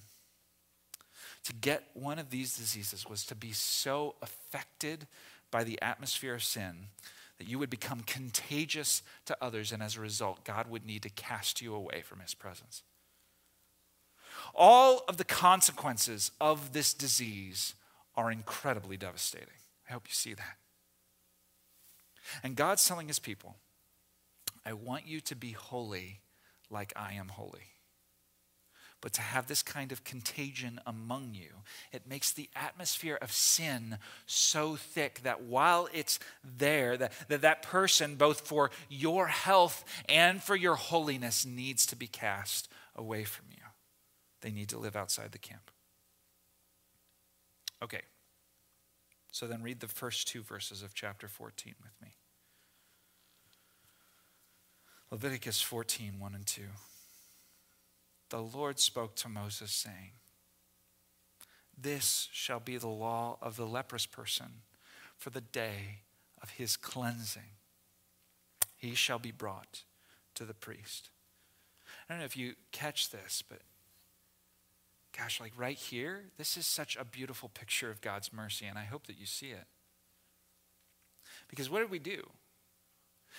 To 1.44 1.52
get 1.52 1.84
one 1.94 2.18
of 2.18 2.30
these 2.30 2.56
diseases 2.56 3.06
was 3.08 3.24
to 3.26 3.34
be 3.34 3.52
so 3.52 4.16
affected 4.22 5.06
by 5.50 5.64
the 5.64 5.80
atmosphere 5.80 6.34
of 6.34 6.44
sin 6.44 6.88
that 7.38 7.48
you 7.48 7.58
would 7.58 7.70
become 7.70 8.00
contagious 8.00 9.02
to 9.26 9.36
others, 9.40 9.72
and 9.72 9.82
as 9.82 9.96
a 9.96 10.00
result, 10.00 10.44
God 10.44 10.68
would 10.68 10.84
need 10.84 11.02
to 11.02 11.08
cast 11.10 11.62
you 11.62 11.74
away 11.74 12.02
from 12.02 12.20
his 12.20 12.34
presence. 12.34 12.82
All 14.54 15.02
of 15.08 15.16
the 15.16 15.24
consequences 15.24 16.30
of 16.40 16.72
this 16.72 16.92
disease 16.92 17.74
are 18.16 18.30
incredibly 18.30 18.96
devastating. 18.96 19.48
I 19.88 19.92
hope 19.92 20.06
you 20.08 20.14
see 20.14 20.34
that. 20.34 20.56
And 22.42 22.56
God's 22.56 22.86
telling 22.86 23.08
his 23.08 23.18
people, 23.18 23.56
I 24.66 24.72
want 24.72 25.06
you 25.06 25.20
to 25.20 25.36
be 25.36 25.52
holy 25.52 26.20
like 26.70 26.92
I 26.94 27.14
am 27.14 27.28
holy 27.28 27.72
but 29.00 29.12
to 29.12 29.20
have 29.20 29.46
this 29.46 29.62
kind 29.62 29.92
of 29.92 30.04
contagion 30.04 30.80
among 30.86 31.34
you. 31.34 31.50
It 31.92 32.08
makes 32.08 32.32
the 32.32 32.48
atmosphere 32.56 33.18
of 33.20 33.32
sin 33.32 33.98
so 34.26 34.76
thick 34.76 35.20
that 35.22 35.42
while 35.42 35.88
it's 35.92 36.18
there, 36.42 36.96
that, 36.96 37.12
that 37.28 37.42
that 37.42 37.62
person, 37.62 38.16
both 38.16 38.40
for 38.40 38.70
your 38.88 39.28
health 39.28 39.84
and 40.08 40.42
for 40.42 40.56
your 40.56 40.74
holiness, 40.74 41.46
needs 41.46 41.86
to 41.86 41.96
be 41.96 42.06
cast 42.06 42.68
away 42.96 43.24
from 43.24 43.46
you. 43.50 43.64
They 44.40 44.50
need 44.50 44.68
to 44.70 44.78
live 44.78 44.96
outside 44.96 45.32
the 45.32 45.38
camp. 45.38 45.70
Okay. 47.82 48.02
So 49.30 49.46
then 49.46 49.62
read 49.62 49.80
the 49.80 49.86
first 49.86 50.26
two 50.26 50.42
verses 50.42 50.82
of 50.82 50.94
chapter 50.94 51.28
14 51.28 51.74
with 51.80 51.92
me. 52.02 52.16
Leviticus 55.10 55.60
14, 55.62 56.18
1 56.18 56.34
and 56.34 56.46
2 56.46 56.62
the 58.30 58.42
Lord 58.42 58.78
spoke 58.78 59.14
to 59.16 59.28
Moses, 59.28 59.70
saying, 59.72 60.12
This 61.76 62.28
shall 62.32 62.60
be 62.60 62.76
the 62.76 62.88
law 62.88 63.38
of 63.40 63.56
the 63.56 63.66
leprous 63.66 64.06
person 64.06 64.62
for 65.16 65.30
the 65.30 65.40
day 65.40 66.00
of 66.42 66.50
his 66.50 66.76
cleansing. 66.76 67.56
He 68.76 68.94
shall 68.94 69.18
be 69.18 69.32
brought 69.32 69.82
to 70.34 70.44
the 70.44 70.54
priest. 70.54 71.10
I 72.08 72.12
don't 72.12 72.20
know 72.20 72.26
if 72.26 72.36
you 72.36 72.54
catch 72.70 73.10
this, 73.10 73.42
but 73.46 73.60
gosh, 75.16 75.40
like 75.40 75.52
right 75.56 75.76
here, 75.76 76.24
this 76.36 76.56
is 76.56 76.66
such 76.66 76.96
a 76.96 77.04
beautiful 77.04 77.48
picture 77.48 77.90
of 77.90 78.00
God's 78.00 78.32
mercy, 78.32 78.66
and 78.66 78.78
I 78.78 78.84
hope 78.84 79.06
that 79.08 79.18
you 79.18 79.26
see 79.26 79.48
it. 79.48 79.66
Because 81.48 81.68
what 81.68 81.80
did 81.80 81.90
we 81.90 81.98
do? 81.98 82.28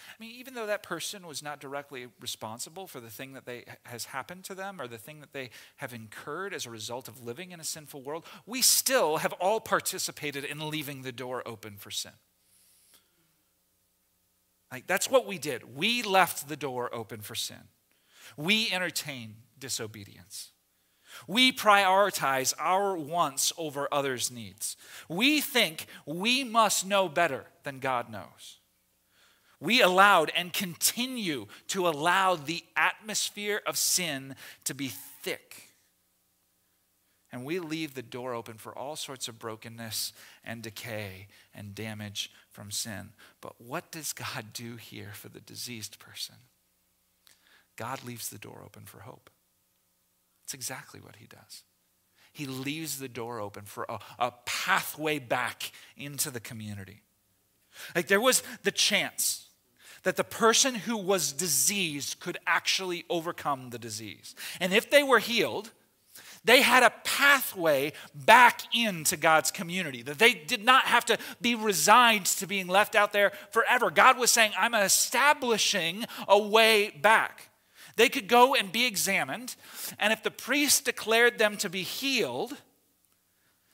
I 0.07 0.23
mean, 0.23 0.31
even 0.31 0.53
though 0.53 0.67
that 0.67 0.83
person 0.83 1.25
was 1.25 1.41
not 1.41 1.59
directly 1.59 2.07
responsible 2.19 2.87
for 2.87 2.99
the 2.99 3.09
thing 3.09 3.33
that 3.33 3.45
they 3.45 3.65
has 3.83 4.05
happened 4.05 4.43
to 4.45 4.55
them 4.55 4.81
or 4.81 4.87
the 4.87 4.97
thing 4.97 5.19
that 5.21 5.33
they 5.33 5.49
have 5.77 5.93
incurred 5.93 6.53
as 6.53 6.65
a 6.65 6.69
result 6.69 7.07
of 7.07 7.25
living 7.25 7.51
in 7.51 7.59
a 7.59 7.63
sinful 7.63 8.01
world, 8.01 8.25
we 8.45 8.61
still 8.61 9.17
have 9.17 9.33
all 9.33 9.59
participated 9.59 10.43
in 10.43 10.69
leaving 10.69 11.01
the 11.01 11.11
door 11.11 11.41
open 11.47 11.75
for 11.77 11.91
sin. 11.91 12.13
Like 14.71 14.87
that's 14.87 15.09
what 15.09 15.25
we 15.25 15.37
did. 15.37 15.75
We 15.75 16.03
left 16.03 16.47
the 16.47 16.57
door 16.57 16.93
open 16.93 17.21
for 17.21 17.35
sin. 17.35 17.69
We 18.37 18.71
entertain 18.71 19.35
disobedience. 19.57 20.51
We 21.27 21.51
prioritize 21.51 22.53
our 22.59 22.95
wants 22.95 23.51
over 23.57 23.87
others' 23.91 24.31
needs. 24.31 24.77
We 25.07 25.41
think 25.41 25.87
we 26.05 26.43
must 26.43 26.85
know 26.85 27.09
better 27.09 27.45
than 27.63 27.79
God 27.79 28.09
knows. 28.09 28.58
We 29.61 29.81
allowed 29.81 30.31
and 30.35 30.53
continue 30.53 31.47
to 31.67 31.87
allow 31.87 32.35
the 32.35 32.63
atmosphere 32.77 33.61
of 33.65 33.77
sin 33.77 34.35
to 34.63 34.73
be 34.73 34.87
thick. 34.87 35.73
And 37.31 37.45
we 37.45 37.59
leave 37.59 37.93
the 37.93 38.01
door 38.01 38.33
open 38.33 38.57
for 38.57 38.75
all 38.75 38.95
sorts 38.95 39.27
of 39.27 39.37
brokenness 39.37 40.13
and 40.43 40.63
decay 40.63 41.27
and 41.53 41.75
damage 41.75 42.31
from 42.49 42.71
sin. 42.71 43.09
But 43.41 43.61
what 43.61 43.91
does 43.91 44.13
God 44.13 44.47
do 44.53 44.77
here 44.77 45.11
for 45.13 45.29
the 45.29 45.41
diseased 45.41 45.99
person? 45.99 46.35
God 47.75 48.03
leaves 48.03 48.29
the 48.29 48.39
door 48.39 48.63
open 48.65 48.83
for 48.85 49.01
hope. 49.01 49.29
It's 50.43 50.53
exactly 50.53 50.99
what 50.99 51.17
he 51.17 51.27
does. 51.27 51.63
He 52.33 52.45
leaves 52.45 52.99
the 52.99 53.07
door 53.07 53.39
open 53.39 53.65
for 53.65 53.85
a, 53.89 53.99
a 54.17 54.33
pathway 54.45 55.19
back 55.19 55.71
into 55.95 56.31
the 56.31 56.39
community. 56.39 57.01
Like 57.95 58.07
there 58.07 58.21
was 58.21 58.41
the 58.63 58.71
chance 58.71 59.48
that 60.03 60.15
the 60.15 60.23
person 60.23 60.75
who 60.75 60.97
was 60.97 61.31
diseased 61.31 62.19
could 62.19 62.37
actually 62.47 63.05
overcome 63.09 63.69
the 63.69 63.79
disease. 63.79 64.35
And 64.59 64.73
if 64.73 64.89
they 64.89 65.03
were 65.03 65.19
healed, 65.19 65.71
they 66.45 66.61
had 66.61 66.83
a 66.83 66.93
pathway 67.03 67.91
back 68.15 68.61
into 68.73 69.17
God's 69.17 69.51
community, 69.51 70.01
that 70.03 70.19
they 70.19 70.33
did 70.33 70.63
not 70.63 70.85
have 70.85 71.05
to 71.05 71.17
be 71.41 71.53
resigned 71.53 72.25
to 72.27 72.47
being 72.47 72.67
left 72.67 72.95
out 72.95 73.11
there 73.11 73.33
forever. 73.51 73.91
God 73.91 74.17
was 74.17 74.31
saying, 74.31 74.53
I'm 74.57 74.73
establishing 74.73 76.05
a 76.27 76.39
way 76.39 76.91
back. 76.91 77.49
They 77.97 78.07
could 78.07 78.29
go 78.29 78.55
and 78.55 78.71
be 78.71 78.85
examined, 78.85 79.57
and 79.99 80.13
if 80.13 80.23
the 80.23 80.31
priest 80.31 80.85
declared 80.85 81.37
them 81.37 81.57
to 81.57 81.69
be 81.69 81.83
healed, 81.83 82.55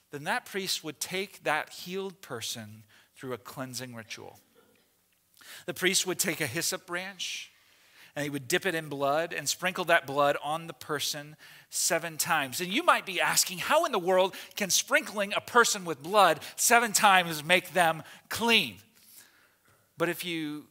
then 0.10 0.24
that 0.24 0.46
priest 0.46 0.84
would 0.84 1.00
take 1.00 1.44
that 1.44 1.70
healed 1.70 2.22
person 2.22 2.84
through 3.16 3.34
a 3.34 3.38
cleansing 3.38 3.94
ritual. 3.94 4.40
The 5.66 5.74
priest 5.74 6.06
would 6.06 6.20
take 6.20 6.42
a 6.42 6.48
hyssop 6.48 6.86
branch 6.86 7.52
and 8.16 8.24
he 8.24 8.30
would 8.30 8.48
dip 8.48 8.66
it 8.66 8.76
in 8.76 8.88
blood 8.88 9.34
and 9.34 9.50
sprinkle 9.50 9.86
that 9.86 10.08
blood 10.08 10.38
on 10.44 10.68
the 10.68 10.74
person 10.74 11.36
seven 11.70 12.18
times. 12.18 12.62
And 12.62 12.72
you 12.72 12.84
might 12.84 13.06
be 13.06 13.20
asking, 13.20 13.58
how 13.58 13.86
in 13.86 13.92
the 13.92 14.00
world 14.00 14.36
can 14.56 14.70
sprinkling 14.70 15.34
a 15.36 15.42
person 15.42 15.84
with 15.84 16.02
blood 16.02 16.40
seven 16.56 16.94
times 16.94 17.44
make 17.44 17.74
them 17.74 18.04
clean? 18.30 18.78
But 19.98 20.08
if 20.08 20.24
you 20.24 20.66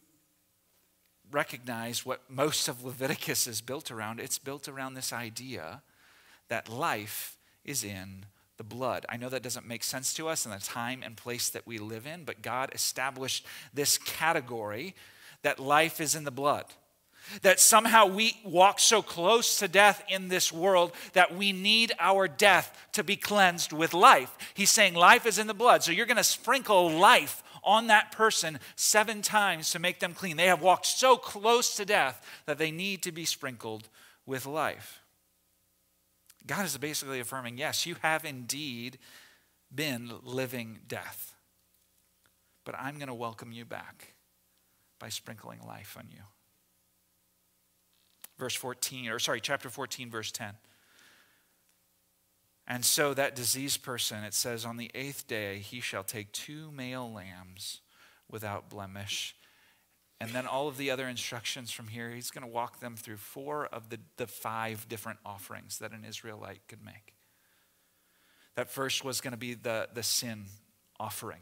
recognize 1.31 2.05
what 2.05 2.21
most 2.29 2.67
of 2.67 2.83
Leviticus 2.83 3.47
is 3.47 3.61
built 3.61 3.91
around. 3.91 4.19
It's 4.19 4.39
built 4.39 4.67
around 4.67 4.93
this 4.93 5.11
idea 5.11 5.81
that 6.47 6.69
life 6.69 7.37
is 7.63 7.83
in 7.83 8.25
the 8.57 8.63
blood. 8.63 9.05
I 9.09 9.17
know 9.17 9.29
that 9.29 9.43
doesn't 9.43 9.67
make 9.67 9.83
sense 9.83 10.13
to 10.15 10.27
us 10.27 10.45
in 10.45 10.51
the 10.51 10.59
time 10.59 11.01
and 11.03 11.17
place 11.17 11.49
that 11.49 11.67
we 11.67 11.77
live 11.77 12.07
in, 12.07 12.23
but 12.23 12.41
God 12.41 12.71
established 12.73 13.45
this 13.73 13.97
category 13.97 14.95
that 15.43 15.59
life 15.59 15.99
is 15.99 16.15
in 16.15 16.23
the 16.23 16.31
blood. 16.31 16.65
That 17.41 17.59
somehow 17.59 18.05
we 18.05 18.37
walk 18.45 18.79
so 18.79 19.01
close 19.01 19.57
to 19.57 19.67
death 19.67 20.03
in 20.07 20.27
this 20.27 20.51
world 20.51 20.91
that 21.13 21.35
we 21.35 21.51
need 21.51 21.91
our 21.99 22.27
death 22.27 22.77
to 22.93 23.03
be 23.03 23.15
cleansed 23.15 23.73
with 23.73 23.93
life. 23.93 24.37
He's 24.53 24.69
saying 24.69 24.93
life 24.93 25.25
is 25.25 25.39
in 25.39 25.47
the 25.47 25.53
blood. 25.53 25.83
So 25.83 25.91
you're 25.91 26.05
going 26.05 26.17
to 26.17 26.23
sprinkle 26.23 26.91
life 26.91 27.41
on 27.63 27.87
that 27.87 28.11
person 28.11 28.59
seven 28.75 29.23
times 29.23 29.71
to 29.71 29.79
make 29.79 29.99
them 29.99 30.13
clean. 30.13 30.37
They 30.37 30.45
have 30.45 30.61
walked 30.61 30.85
so 30.85 31.17
close 31.17 31.75
to 31.77 31.85
death 31.85 32.23
that 32.45 32.59
they 32.59 32.69
need 32.69 33.01
to 33.03 33.11
be 33.11 33.25
sprinkled 33.25 33.89
with 34.27 34.45
life. 34.45 35.01
God 36.47 36.65
is 36.65 36.77
basically 36.77 37.19
affirming 37.19 37.57
yes, 37.57 37.85
you 37.85 37.95
have 38.01 38.25
indeed 38.25 38.97
been 39.73 40.11
living 40.23 40.79
death, 40.87 41.35
but 42.63 42.75
I'm 42.77 42.95
going 42.95 43.07
to 43.07 43.13
welcome 43.13 43.51
you 43.51 43.65
back 43.65 44.13
by 44.99 45.09
sprinkling 45.09 45.59
life 45.65 45.95
on 45.97 46.07
you. 46.11 46.21
Verse 48.37 48.55
14, 48.55 49.09
or 49.09 49.19
sorry, 49.19 49.41
chapter 49.41 49.69
14, 49.69 50.09
verse 50.09 50.31
10. 50.31 50.53
And 52.67 52.83
so 52.83 53.13
that 53.13 53.35
diseased 53.35 53.83
person, 53.83 54.23
it 54.23 54.33
says, 54.33 54.65
on 54.65 54.77
the 54.77 54.91
eighth 54.95 55.27
day 55.27 55.59
he 55.59 55.79
shall 55.79 56.03
take 56.03 56.31
two 56.31 56.71
male 56.71 57.11
lambs 57.11 57.81
without 58.29 58.69
blemish. 58.69 59.35
And 60.21 60.31
then 60.31 60.47
all 60.47 60.67
of 60.67 60.77
the 60.77 60.91
other 60.91 61.07
instructions 61.07 61.71
from 61.71 61.87
here, 61.87 62.09
he's 62.09 62.31
going 62.31 62.45
to 62.45 62.51
walk 62.51 62.79
them 62.79 62.95
through 62.95 63.17
four 63.17 63.65
of 63.67 63.89
the, 63.89 63.99
the 64.17 64.27
five 64.27 64.87
different 64.87 65.19
offerings 65.25 65.79
that 65.79 65.91
an 65.91 66.05
Israelite 66.07 66.61
could 66.67 66.83
make. 66.83 67.13
That 68.55 68.69
first 68.69 69.03
was 69.03 69.19
going 69.19 69.33
to 69.33 69.37
be 69.37 69.53
the, 69.53 69.89
the 69.93 70.03
sin 70.03 70.45
offering. 70.99 71.41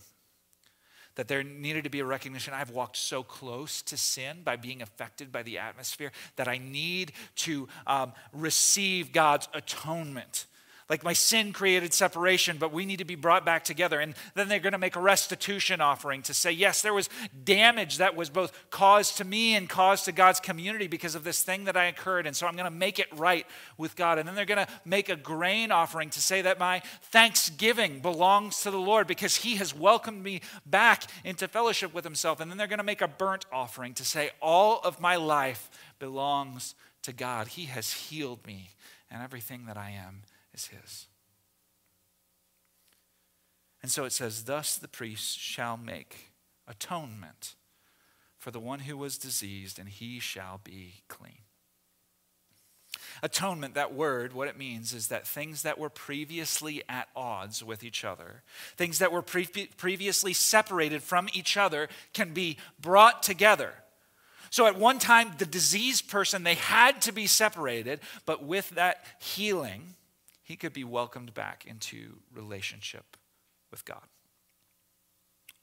That 1.15 1.27
there 1.27 1.43
needed 1.43 1.83
to 1.83 1.91
be 1.91 1.99
a 1.99 2.05
recognition 2.05 2.55
I've 2.55 2.71
walked 2.71 2.97
so 2.97 3.21
close 3.21 3.83
to 3.83 3.97
sin 3.97 4.37
by 4.43 4.55
being 4.55 4.81
affected 4.81 5.31
by 5.31 5.43
the 5.43 5.59
atmosphere 5.59 6.11
that 6.37 6.47
I 6.47 6.57
need 6.57 7.11
to 7.35 7.67
um, 7.85 8.13
receive 8.33 9.11
God's 9.11 9.47
atonement 9.53 10.47
like 10.89 11.03
my 11.03 11.13
sin 11.13 11.53
created 11.53 11.93
separation, 11.93 12.57
but 12.57 12.73
we 12.73 12.85
need 12.85 12.99
to 12.99 13.05
be 13.05 13.15
brought 13.15 13.45
back 13.45 13.63
together. 13.63 13.99
And 13.99 14.13
then 14.35 14.47
they're 14.47 14.59
going 14.59 14.73
to 14.73 14.77
make 14.77 14.95
a 14.95 15.01
restitution 15.01 15.81
offering 15.81 16.21
to 16.23 16.33
say, 16.33 16.51
yes, 16.51 16.81
there 16.81 16.93
was 16.93 17.09
damage 17.43 17.97
that 17.97 18.15
was 18.15 18.29
both 18.29 18.51
caused 18.69 19.17
to 19.17 19.25
me 19.25 19.55
and 19.55 19.69
caused 19.69 20.05
to 20.05 20.11
God's 20.11 20.39
community 20.39 20.87
because 20.87 21.15
of 21.15 21.23
this 21.23 21.41
thing 21.41 21.65
that 21.65 21.77
I 21.77 21.85
incurred. 21.85 22.27
And 22.27 22.35
so 22.35 22.47
I'm 22.47 22.55
going 22.55 22.65
to 22.65 22.71
make 22.71 22.99
it 22.99 23.07
right 23.15 23.47
with 23.77 23.95
God. 23.95 24.17
And 24.17 24.27
then 24.27 24.35
they're 24.35 24.45
going 24.45 24.65
to 24.65 24.71
make 24.85 25.09
a 25.09 25.15
grain 25.15 25.71
offering 25.71 26.09
to 26.11 26.21
say 26.21 26.41
that 26.41 26.59
my 26.59 26.81
thanksgiving 27.03 27.99
belongs 27.99 28.61
to 28.61 28.71
the 28.71 28.77
Lord 28.77 29.07
because 29.07 29.37
he 29.37 29.55
has 29.55 29.75
welcomed 29.75 30.23
me 30.23 30.41
back 30.65 31.03
into 31.23 31.47
fellowship 31.47 31.93
with 31.93 32.03
himself. 32.03 32.39
And 32.39 32.51
then 32.51 32.57
they're 32.57 32.67
going 32.67 32.77
to 32.77 32.83
make 32.83 33.01
a 33.01 33.07
burnt 33.07 33.45
offering 33.51 33.93
to 33.95 34.05
say, 34.05 34.31
all 34.41 34.79
of 34.83 34.99
my 34.99 35.15
life 35.15 35.69
belongs 35.99 36.75
to 37.03 37.13
God. 37.13 37.47
He 37.47 37.65
has 37.65 37.91
healed 37.91 38.45
me 38.45 38.71
and 39.09 39.21
everything 39.21 39.65
that 39.67 39.77
I 39.77 39.91
am 39.91 40.23
is 40.53 40.67
his. 40.67 41.07
And 43.81 43.91
so 43.91 44.05
it 44.05 44.13
says, 44.13 44.45
Thus 44.45 44.77
the 44.77 44.87
priest 44.87 45.37
shall 45.37 45.77
make 45.77 46.31
atonement 46.67 47.55
for 48.37 48.51
the 48.51 48.59
one 48.59 48.79
who 48.79 48.97
was 48.97 49.17
diseased, 49.17 49.79
and 49.79 49.87
he 49.87 50.19
shall 50.19 50.59
be 50.63 51.03
clean. 51.07 51.43
Atonement, 53.21 53.73
that 53.75 53.93
word, 53.93 54.33
what 54.33 54.47
it 54.47 54.57
means 54.57 54.93
is 54.93 55.07
that 55.07 55.27
things 55.27 55.61
that 55.63 55.77
were 55.77 55.89
previously 55.89 56.83
at 56.89 57.07
odds 57.15 57.63
with 57.63 57.83
each 57.83 58.03
other, 58.03 58.43
things 58.75 58.99
that 58.99 59.11
were 59.11 59.21
pre- 59.21 59.45
previously 59.77 60.33
separated 60.33 61.01
from 61.01 61.29
each 61.33 61.55
other, 61.55 61.87
can 62.13 62.33
be 62.33 62.57
brought 62.81 63.23
together. 63.23 63.73
So 64.49 64.67
at 64.67 64.77
one 64.77 64.99
time, 64.99 65.31
the 65.37 65.45
diseased 65.45 66.09
person, 66.09 66.43
they 66.43 66.55
had 66.55 67.01
to 67.03 67.11
be 67.11 67.27
separated, 67.27 68.01
but 68.25 68.43
with 68.43 68.69
that 68.71 69.05
healing, 69.19 69.95
he 70.43 70.55
could 70.55 70.73
be 70.73 70.83
welcomed 70.83 71.33
back 71.33 71.65
into 71.65 72.17
relationship 72.33 73.17
with 73.71 73.85
God. 73.85 74.03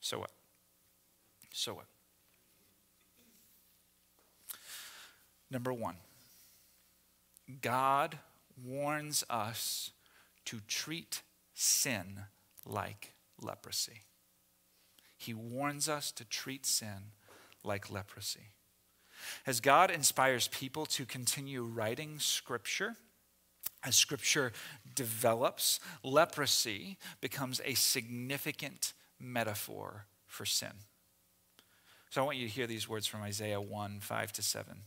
So 0.01 0.19
what? 0.19 0.31
So 1.53 1.75
what? 1.75 1.87
Number 5.51 5.73
one, 5.73 5.97
God 7.61 8.19
warns 8.65 9.25
us 9.29 9.91
to 10.47 10.61
treat 10.67 11.23
sin 11.55 12.21
like 12.65 13.13
leprosy. 13.41 14.03
He 15.17 15.35
warns 15.35 15.89
us 15.89 16.13
to 16.13 16.25
treat 16.25 16.65
sin 16.65 17.13
like 17.63 17.91
leprosy. 17.91 18.53
As 19.47 19.61
God 19.61 19.91
inspires 19.91 20.49
people 20.49 20.87
to 20.87 21.05
continue 21.05 21.63
writing 21.63 22.19
scripture, 22.19 22.97
as 23.85 23.97
scripture 23.97 24.53
develops, 24.95 25.81
leprosy 26.03 26.99
becomes 27.21 27.61
a 27.65 27.75
significant 27.75 28.93
metaphor 29.19 30.07
for 30.27 30.45
sin. 30.45 30.73
So 32.11 32.21
I 32.21 32.25
want 32.25 32.39
you 32.39 32.47
to 32.47 32.53
hear 32.53 32.67
these 32.67 32.89
words 32.89 33.07
from 33.07 33.23
Isaiah 33.23 33.61
1 33.61 34.01
5 34.01 34.33
to 34.33 34.43
7. 34.43 34.83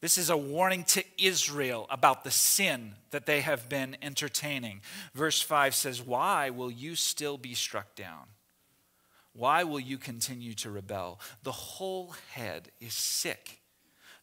This 0.00 0.18
is 0.18 0.30
a 0.30 0.36
warning 0.36 0.84
to 0.84 1.02
Israel 1.18 1.86
about 1.90 2.22
the 2.22 2.30
sin 2.30 2.94
that 3.10 3.26
they 3.26 3.40
have 3.40 3.68
been 3.68 3.96
entertaining. 4.02 4.82
Verse 5.14 5.40
5 5.40 5.74
says, 5.74 6.02
Why 6.02 6.50
will 6.50 6.70
you 6.70 6.94
still 6.94 7.38
be 7.38 7.54
struck 7.54 7.94
down? 7.94 8.26
Why 9.32 9.64
will 9.64 9.80
you 9.80 9.98
continue 9.98 10.54
to 10.54 10.70
rebel? 10.70 11.20
The 11.42 11.52
whole 11.52 12.14
head 12.32 12.70
is 12.80 12.94
sick 12.94 13.60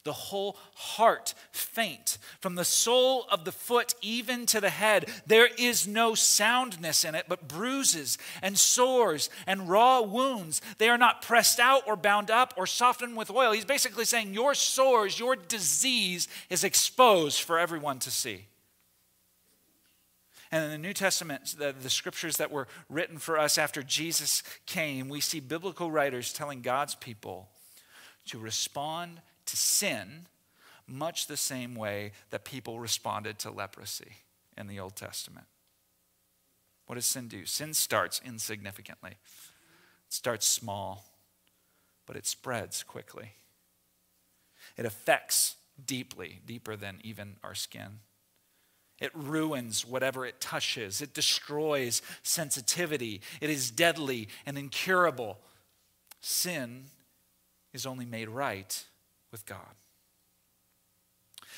the 0.03 0.13
whole 0.13 0.57
heart 0.75 1.33
faint. 1.51 2.17
From 2.39 2.55
the 2.55 2.65
sole 2.65 3.25
of 3.31 3.45
the 3.45 3.51
foot 3.51 3.95
even 4.01 4.45
to 4.47 4.59
the 4.59 4.69
head, 4.69 5.09
there 5.25 5.49
is 5.57 5.87
no 5.87 6.15
soundness 6.15 7.05
in 7.05 7.15
it, 7.15 7.25
but 7.27 7.47
bruises 7.47 8.17
and 8.41 8.57
sores 8.57 9.29
and 9.47 9.69
raw 9.69 10.01
wounds. 10.01 10.61
They 10.77 10.89
are 10.89 10.97
not 10.97 11.21
pressed 11.21 11.59
out 11.59 11.83
or 11.87 11.95
bound 11.95 12.29
up 12.29 12.53
or 12.57 12.67
softened 12.67 13.15
with 13.15 13.31
oil. 13.31 13.51
He's 13.51 13.65
basically 13.65 14.05
saying, 14.05 14.33
Your 14.33 14.53
sores, 14.53 15.19
your 15.19 15.35
disease 15.35 16.27
is 16.49 16.63
exposed 16.63 17.41
for 17.41 17.57
everyone 17.57 17.99
to 17.99 18.11
see. 18.11 18.45
And 20.51 20.65
in 20.65 20.69
the 20.69 20.77
New 20.77 20.93
Testament, 20.93 21.55
the, 21.57 21.73
the, 21.73 21.89
scriptures 21.89 22.37
that 22.37 22.51
were 22.51 22.67
written 22.87 23.17
for 23.17 23.39
us 23.39 23.57
after 23.57 23.81
Jesus 23.81 24.43
came, 24.67 25.09
we 25.09 25.19
see 25.19 25.39
biblical 25.39 25.89
writers 25.89 26.31
telling 26.31 26.61
God's 26.61 26.93
people 26.93 27.49
to 28.27 28.37
respond 28.37 29.19
to 29.53 29.57
sin 29.57 30.25
much 30.87 31.27
the 31.27 31.37
same 31.37 31.75
way 31.75 32.11
that 32.31 32.43
people 32.43 32.79
responded 32.79 33.37
to 33.37 33.51
leprosy 33.51 34.13
in 34.57 34.65
the 34.65 34.79
Old 34.79 34.95
Testament. 34.95 35.45
What 36.87 36.95
does 36.95 37.05
sin 37.05 37.27
do? 37.27 37.45
Sin 37.45 37.75
starts 37.75 38.19
insignificantly, 38.25 39.11
it 39.11 39.17
starts 40.09 40.47
small, 40.47 41.05
but 42.07 42.15
it 42.15 42.25
spreads 42.25 42.81
quickly. 42.81 43.33
It 44.75 44.87
affects 44.87 45.55
deeply, 45.85 46.39
deeper 46.47 46.75
than 46.75 46.99
even 47.03 47.35
our 47.43 47.53
skin. 47.53 47.99
It 48.99 49.11
ruins 49.13 49.85
whatever 49.85 50.25
it 50.25 50.41
touches. 50.41 50.99
It 50.99 51.13
destroys 51.13 52.01
sensitivity. 52.23 53.21
It 53.39 53.51
is 53.51 53.69
deadly 53.69 54.29
and 54.47 54.57
incurable. 54.57 55.37
Sin 56.21 56.85
is 57.71 57.85
only 57.85 58.05
made 58.05 58.29
right 58.29 58.83
with 59.33 59.45
God. 59.45 59.75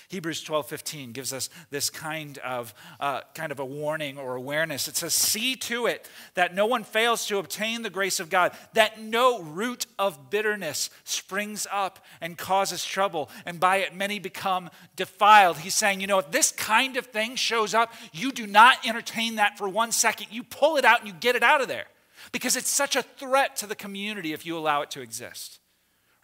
Hebrews 0.07 0.43
12:15 0.43 1.13
gives 1.13 1.33
us 1.33 1.49
this 1.71 1.89
kind 1.89 2.37
of, 2.39 2.73
uh, 2.99 3.21
kind 3.33 3.51
of 3.51 3.59
a 3.59 3.65
warning 3.65 4.17
or 4.17 4.35
awareness. 4.35 4.87
It 4.87 4.97
says, 4.97 5.13
See 5.13 5.55
to 5.57 5.87
it 5.87 6.07
that 6.35 6.53
no 6.53 6.65
one 6.65 6.83
fails 6.83 7.25
to 7.27 7.37
obtain 7.37 7.81
the 7.81 7.89
grace 7.89 8.19
of 8.19 8.29
God, 8.29 8.55
that 8.73 8.99
no 8.99 9.41
root 9.41 9.87
of 9.97 10.29
bitterness 10.29 10.89
springs 11.03 11.65
up 11.71 12.05
and 12.21 12.37
causes 12.37 12.85
trouble, 12.85 13.29
and 13.45 13.59
by 13.59 13.77
it 13.77 13.95
many 13.95 14.19
become 14.19 14.69
defiled. 14.95 15.59
He's 15.59 15.75
saying, 15.75 16.01
You 16.01 16.07
know, 16.07 16.19
if 16.19 16.31
this 16.31 16.51
kind 16.51 16.97
of 16.97 17.07
thing 17.07 17.35
shows 17.35 17.73
up, 17.73 17.93
you 18.13 18.31
do 18.31 18.45
not 18.45 18.85
entertain 18.85 19.35
that 19.35 19.57
for 19.57 19.67
one 19.67 19.91
second. 19.91 20.27
You 20.29 20.43
pull 20.43 20.77
it 20.77 20.85
out 20.85 20.99
and 20.99 21.07
you 21.07 21.15
get 21.19 21.35
it 21.35 21.43
out 21.43 21.61
of 21.61 21.67
there 21.67 21.87
because 22.31 22.55
it's 22.55 22.69
such 22.69 22.95
a 22.95 23.01
threat 23.01 23.55
to 23.57 23.67
the 23.67 23.75
community 23.75 24.33
if 24.33 24.45
you 24.45 24.57
allow 24.57 24.81
it 24.81 24.91
to 24.91 25.01
exist. 25.01 25.59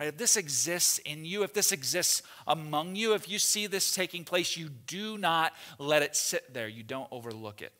Right? 0.01 0.07
If 0.07 0.17
this 0.17 0.35
exists 0.35 0.97
in 0.97 1.25
you, 1.25 1.43
if 1.43 1.53
this 1.53 1.71
exists 1.71 2.23
among 2.47 2.95
you, 2.95 3.13
if 3.13 3.29
you 3.29 3.37
see 3.37 3.67
this 3.67 3.93
taking 3.93 4.23
place, 4.23 4.57
you 4.57 4.67
do 4.67 5.15
not 5.15 5.53
let 5.77 6.01
it 6.01 6.15
sit 6.15 6.55
there. 6.55 6.67
You 6.67 6.81
don't 6.81 7.07
overlook 7.11 7.61
it. 7.61 7.71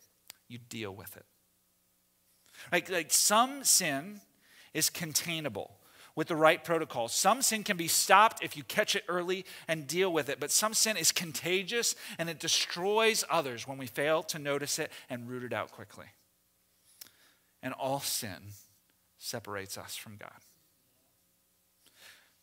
You 0.47 0.59
deal 0.59 0.93
with 0.93 1.17
it. 1.17 1.25
Like, 2.71 2.91
like 2.91 3.11
some 3.11 3.63
sin 3.63 4.21
is 4.71 4.91
containable 4.91 5.79
with 6.15 6.27
the 6.27 6.35
right 6.35 6.63
protocol. 6.63 7.07
Some 7.07 7.41
sin 7.41 7.63
can 7.63 7.75
be 7.75 7.87
stopped 7.87 8.43
if 8.43 8.55
you 8.55 8.61
catch 8.65 8.95
it 8.95 9.03
early 9.07 9.43
and 9.67 9.87
deal 9.87 10.13
with 10.13 10.29
it, 10.29 10.39
but 10.39 10.51
some 10.51 10.75
sin 10.75 10.97
is 10.97 11.11
contagious 11.11 11.95
and 12.19 12.29
it 12.29 12.37
destroys 12.37 13.23
others 13.31 13.67
when 13.67 13.79
we 13.79 13.87
fail 13.87 14.21
to 14.21 14.37
notice 14.37 14.77
it 14.77 14.91
and 15.09 15.27
root 15.27 15.43
it 15.43 15.53
out 15.53 15.71
quickly. 15.71 16.05
And 17.63 17.73
all 17.73 17.99
sin 17.99 18.51
separates 19.17 19.75
us 19.75 19.95
from 19.95 20.17
God. 20.17 20.29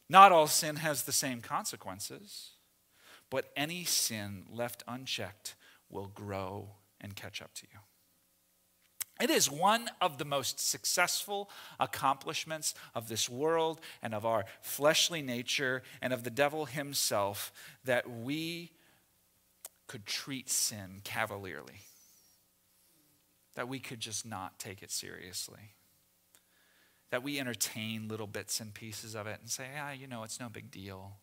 Not 0.08 0.32
all 0.32 0.46
sin 0.46 0.76
has 0.76 1.02
the 1.02 1.12
same 1.12 1.40
consequences, 1.40 2.52
but 3.30 3.50
any 3.56 3.84
sin 3.84 4.44
left 4.50 4.82
unchecked 4.88 5.54
will 5.90 6.06
grow 6.06 6.70
and 7.00 7.14
catch 7.14 7.42
up 7.42 7.52
to 7.54 7.66
you. 7.72 7.78
It 9.20 9.30
is 9.30 9.50
one 9.50 9.90
of 10.00 10.18
the 10.18 10.24
most 10.24 10.60
successful 10.60 11.50
accomplishments 11.80 12.74
of 12.94 13.08
this 13.08 13.28
world 13.28 13.80
and 14.00 14.14
of 14.14 14.24
our 14.24 14.44
fleshly 14.62 15.22
nature 15.22 15.82
and 16.00 16.12
of 16.12 16.22
the 16.22 16.30
devil 16.30 16.66
himself 16.66 17.52
that 17.84 18.08
we 18.08 18.70
could 19.88 20.06
treat 20.06 20.48
sin 20.48 21.00
cavalierly, 21.02 21.80
that 23.56 23.68
we 23.68 23.80
could 23.80 23.98
just 23.98 24.24
not 24.24 24.58
take 24.58 24.82
it 24.82 24.92
seriously 24.92 25.74
that 27.10 27.22
we 27.22 27.40
entertain 27.40 28.08
little 28.08 28.26
bits 28.26 28.60
and 28.60 28.74
pieces 28.74 29.14
of 29.14 29.26
it 29.26 29.38
and 29.40 29.50
say, 29.50 29.66
ah, 29.80 29.92
you 29.92 30.06
know, 30.06 30.22
it's 30.22 30.40
no 30.40 30.48
big 30.48 30.70
deal. 30.70 31.16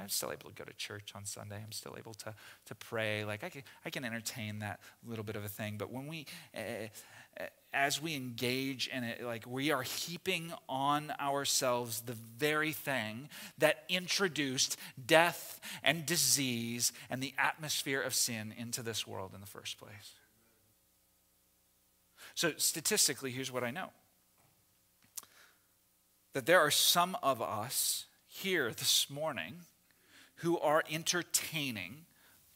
I'm 0.00 0.08
still 0.08 0.30
able 0.30 0.48
to 0.50 0.54
go 0.54 0.64
to 0.64 0.72
church 0.74 1.12
on 1.14 1.24
Sunday. 1.24 1.56
I'm 1.56 1.72
still 1.72 1.96
able 1.98 2.14
to, 2.14 2.34
to 2.66 2.74
pray. 2.74 3.24
Like, 3.24 3.42
I 3.42 3.48
can, 3.48 3.62
I 3.84 3.90
can 3.90 4.04
entertain 4.04 4.60
that 4.60 4.80
little 5.04 5.24
bit 5.24 5.34
of 5.36 5.44
a 5.44 5.48
thing. 5.48 5.76
But 5.76 5.90
when 5.90 6.06
we, 6.06 6.26
uh, 6.56 7.42
as 7.74 8.00
we 8.00 8.14
engage 8.14 8.88
in 8.88 9.02
it, 9.02 9.24
like, 9.24 9.44
we 9.46 9.72
are 9.72 9.82
heaping 9.82 10.52
on 10.68 11.12
ourselves 11.18 12.02
the 12.02 12.12
very 12.12 12.72
thing 12.72 13.28
that 13.58 13.84
introduced 13.88 14.76
death 15.04 15.60
and 15.82 16.06
disease 16.06 16.92
and 17.10 17.20
the 17.22 17.34
atmosphere 17.36 18.00
of 18.00 18.14
sin 18.14 18.54
into 18.56 18.82
this 18.82 19.06
world 19.06 19.32
in 19.34 19.40
the 19.40 19.46
first 19.46 19.78
place. 19.78 20.14
So, 22.34 22.52
statistically, 22.56 23.32
here's 23.32 23.50
what 23.50 23.64
I 23.64 23.72
know 23.72 23.90
that 26.32 26.46
there 26.46 26.60
are 26.60 26.70
some 26.70 27.16
of 27.22 27.40
us 27.40 28.06
here 28.26 28.70
this 28.70 29.08
morning 29.10 29.60
who 30.36 30.58
are 30.58 30.84
entertaining 30.90 32.06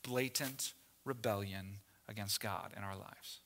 blatant 0.03 0.75
rebellion 1.05 1.79
against 2.09 2.41
God 2.41 2.73
in 2.77 2.83
our 2.83 2.97
lives. 2.97 3.41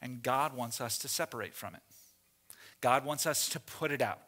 And 0.00 0.22
God 0.22 0.56
wants 0.56 0.80
us 0.80 0.98
to 0.98 1.08
separate 1.08 1.54
from 1.54 1.74
it. 1.74 1.82
God 2.80 3.04
wants 3.04 3.26
us 3.26 3.48
to 3.50 3.60
put 3.60 3.92
it 3.92 4.02
out. 4.02 4.18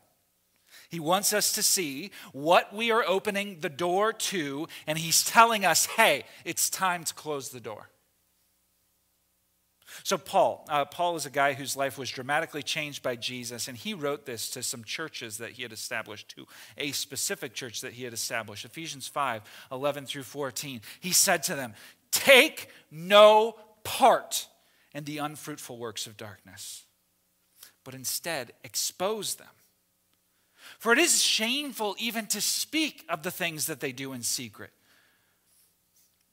He 0.89 1.01
wants 1.01 1.33
us 1.33 1.53
to 1.53 1.63
see 1.63 2.11
what 2.33 2.73
we 2.73 2.91
are 2.91 3.05
opening 3.07 3.59
the 3.61 3.69
door 3.69 4.13
to, 4.13 4.69
and 4.87 4.99
He's 4.99 5.25
telling 5.25 5.65
us, 5.65 5.87
hey, 5.87 6.25
it's 6.45 6.71
time 6.71 7.05
to 7.05 7.15
close 7.15 7.49
the 7.49 7.61
door. 7.61 7.89
So, 10.03 10.19
Paul, 10.19 10.67
uh, 10.69 10.85
Paul 10.85 11.17
is 11.17 11.27
a 11.27 11.31
guy 11.31 11.53
whose 11.53 11.77
life 11.77 11.97
was 11.97 12.11
dramatically 12.11 12.63
changed 12.63 13.03
by 13.03 13.17
Jesus, 13.17 13.69
and 13.69 13.77
he 13.77 13.95
wrote 13.95 14.27
this 14.27 14.51
to 14.51 14.63
some 14.63 14.83
churches 14.83 15.39
that 15.39 15.53
he 15.53 15.63
had 15.63 15.73
established, 15.73 16.29
to 16.37 16.47
a 16.77 16.93
specific 16.93 17.55
church 17.55 17.81
that 17.83 17.93
he 17.93 18.05
had 18.05 18.13
established. 18.13 18.65
Ephesians 18.65 19.07
5 19.07 19.43
11 19.71 20.07
through 20.07 20.25
14. 20.25 20.81
He 21.01 21.13
said 21.13 21.43
to 21.45 21.55
them, 21.55 21.75
Take 22.11 22.69
no 22.91 23.57
part 23.85 24.49
in 24.95 25.05
the 25.05 25.19
unfruitful 25.19 25.79
works 25.79 26.07
of 26.07 26.17
darkness, 26.17 26.85
but 27.85 27.95
instead 27.95 28.53
expose 28.65 29.37
them. 29.37 29.49
For 30.79 30.93
it 30.93 30.99
is 30.99 31.23
shameful 31.23 31.95
even 31.99 32.27
to 32.29 32.41
speak 32.41 33.05
of 33.09 33.23
the 33.23 33.31
things 33.31 33.67
that 33.67 33.81
they 33.81 33.93
do 33.93 34.13
in 34.13 34.23
secret. 34.23 34.71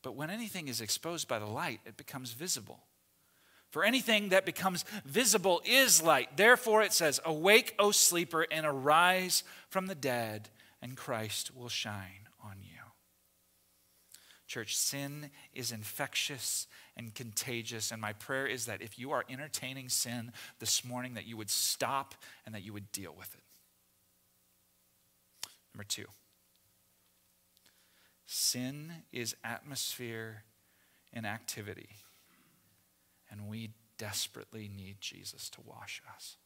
But 0.03 0.15
when 0.15 0.29
anything 0.29 0.67
is 0.67 0.81
exposed 0.81 1.27
by 1.27 1.39
the 1.39 1.45
light, 1.45 1.81
it 1.85 1.97
becomes 1.97 2.31
visible. 2.31 2.79
For 3.71 3.85
anything 3.85 4.29
that 4.29 4.45
becomes 4.45 4.83
visible 5.05 5.61
is 5.65 6.03
light. 6.03 6.35
Therefore, 6.35 6.83
it 6.83 6.91
says, 6.91 7.21
Awake, 7.23 7.73
O 7.79 7.91
sleeper, 7.91 8.45
and 8.51 8.65
arise 8.65 9.43
from 9.69 9.87
the 9.87 9.95
dead, 9.95 10.49
and 10.81 10.97
Christ 10.97 11.55
will 11.55 11.69
shine 11.69 12.27
on 12.43 12.57
you. 12.61 12.79
Church, 14.45 14.75
sin 14.75 15.29
is 15.53 15.71
infectious 15.71 16.67
and 16.97 17.15
contagious, 17.15 17.91
and 17.91 18.01
my 18.01 18.11
prayer 18.11 18.45
is 18.45 18.65
that 18.65 18.81
if 18.81 18.99
you 18.99 19.11
are 19.11 19.23
entertaining 19.29 19.87
sin 19.87 20.33
this 20.59 20.83
morning, 20.83 21.13
that 21.13 21.25
you 21.25 21.37
would 21.37 21.49
stop 21.49 22.13
and 22.45 22.53
that 22.53 22.63
you 22.63 22.73
would 22.73 22.91
deal 22.91 23.15
with 23.17 23.33
it. 23.33 23.41
Number 25.73 25.85
two, 25.85 26.07
sin 28.25 28.91
is 29.13 29.37
atmosphere 29.45 30.43
and 31.13 31.25
activity 31.25 31.87
and 33.31 33.47
we 33.47 33.71
desperately 33.97 34.69
need 34.75 34.97
Jesus 34.99 35.49
to 35.51 35.61
wash 35.61 36.01
us. 36.15 36.37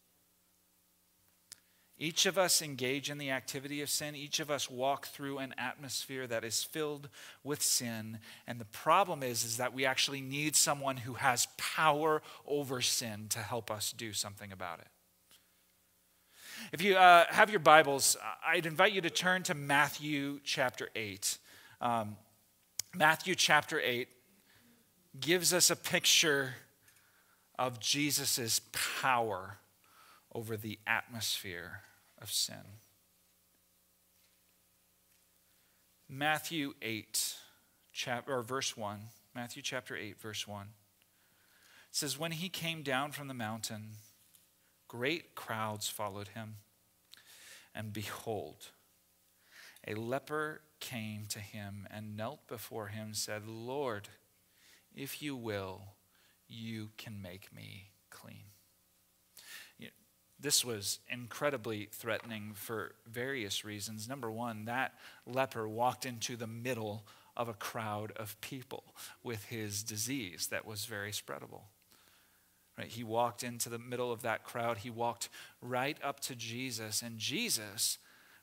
Each 1.97 2.25
of 2.25 2.37
us 2.37 2.61
engage 2.61 3.09
in 3.09 3.17
the 3.17 3.31
activity 3.31 3.81
of 3.81 3.89
sin. 3.89 4.15
Each 4.15 4.41
of 4.41 4.51
us 4.51 4.69
walk 4.69 5.07
through 5.07 5.37
an 5.37 5.55
atmosphere 5.57 6.27
that 6.27 6.43
is 6.43 6.61
filled 6.61 7.07
with 7.41 7.61
sin. 7.61 8.19
And 8.45 8.59
the 8.59 8.65
problem 8.65 9.23
is, 9.23 9.45
is 9.45 9.57
that 9.57 9.73
we 9.73 9.85
actually 9.85 10.19
need 10.19 10.57
someone 10.57 10.97
who 10.97 11.13
has 11.13 11.47
power 11.57 12.21
over 12.45 12.81
sin 12.81 13.27
to 13.29 13.39
help 13.39 13.71
us 13.71 13.93
do 13.93 14.11
something 14.11 14.51
about 14.51 14.79
it. 14.79 14.87
If 16.73 16.81
you 16.81 16.97
uh, 16.97 17.25
have 17.29 17.49
your 17.49 17.59
Bibles, 17.59 18.17
I'd 18.45 18.65
invite 18.65 18.91
you 18.91 19.01
to 19.01 19.09
turn 19.09 19.43
to 19.43 19.53
Matthew 19.53 20.41
chapter 20.43 20.89
8. 20.95 21.37
Um, 21.79 22.17
Matthew 22.93 23.35
chapter 23.35 23.79
8 23.79 24.09
gives 25.19 25.53
us 25.53 25.69
a 25.69 25.75
picture 25.77 26.55
of 27.57 27.79
Jesus' 27.79 28.61
power 29.01 29.57
over 30.33 30.57
the 30.57 30.79
atmosphere 30.85 31.81
of 32.21 32.31
sin. 32.31 32.79
Matthew 36.07 36.73
8, 36.81 37.35
chapter, 37.91 38.35
or 38.35 38.41
verse 38.43 38.77
1. 38.77 38.99
Matthew 39.33 39.63
chapter 39.63 39.95
8, 39.95 40.19
verse 40.19 40.47
1. 40.47 40.67
Says, 41.91 42.19
When 42.19 42.33
he 42.33 42.49
came 42.49 42.83
down 42.83 43.11
from 43.11 43.27
the 43.27 43.33
mountain, 43.33 43.91
great 44.87 45.33
crowds 45.33 45.89
followed 45.89 46.29
him. 46.29 46.57
And 47.73 47.91
behold, 47.91 48.67
a 49.87 49.95
leper 49.95 50.61
came 50.79 51.25
to 51.29 51.39
him 51.39 51.87
and 51.91 52.15
knelt 52.15 52.47
before 52.47 52.87
him, 52.87 53.13
said, 53.13 53.47
Lord, 53.47 54.09
if 54.95 55.21
you 55.21 55.35
will, 55.35 55.94
you 56.55 56.89
can 56.97 57.21
make 57.21 57.53
me 57.53 57.89
clean. 58.09 58.45
This 60.37 60.65
was 60.65 60.99
incredibly 61.09 61.87
threatening 61.91 62.51
for 62.53 62.95
various 63.07 63.63
reasons. 63.63 64.07
Number 64.07 64.29
one, 64.29 64.65
that 64.65 64.93
leper 65.25 65.67
walked 65.67 66.05
into 66.05 66.35
the 66.35 66.45
middle 66.45 67.07
of 67.37 67.47
a 67.47 67.53
crowd 67.53 68.11
of 68.17 68.39
people 68.41 68.83
with 69.23 69.45
his 69.45 69.81
disease 69.81 70.47
that 70.47 70.65
was 70.65 70.85
very 70.85 71.11
spreadable. 71.11 71.63
Right? 72.77 72.87
He 72.87 73.03
walked 73.03 73.43
into 73.43 73.69
the 73.69 73.79
middle 73.79 74.11
of 74.11 74.23
that 74.23 74.43
crowd. 74.43 74.79
He 74.79 74.89
walked 74.89 75.29
right 75.61 75.97
up 76.03 76.19
to 76.21 76.35
Jesus, 76.35 77.01
and 77.01 77.17
Jesus 77.17 77.97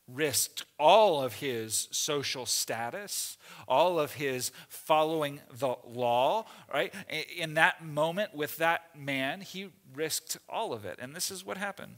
risked 0.09 0.65
all 0.79 1.23
of 1.23 1.35
his 1.35 1.89
social 1.91 2.47
status, 2.47 3.37
all 3.69 3.99
of 3.99 4.15
his 4.15 4.53
following 4.69 5.41
the 5.51 5.75
law, 5.87 6.45
right? 6.73 6.93
In 7.37 7.55
that 7.55 7.85
moment 7.85 8.35
with 8.35 8.57
that 8.59 8.97
man, 8.99 9.41
he 9.41 9.71
risked 9.95 10.39
all 10.49 10.73
of 10.73 10.85
it. 10.85 10.99
And 11.01 11.15
this 11.15 11.31
is 11.31 11.45
what 11.45 11.57
happened. 11.57 11.97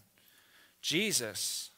Jesus 0.80 1.70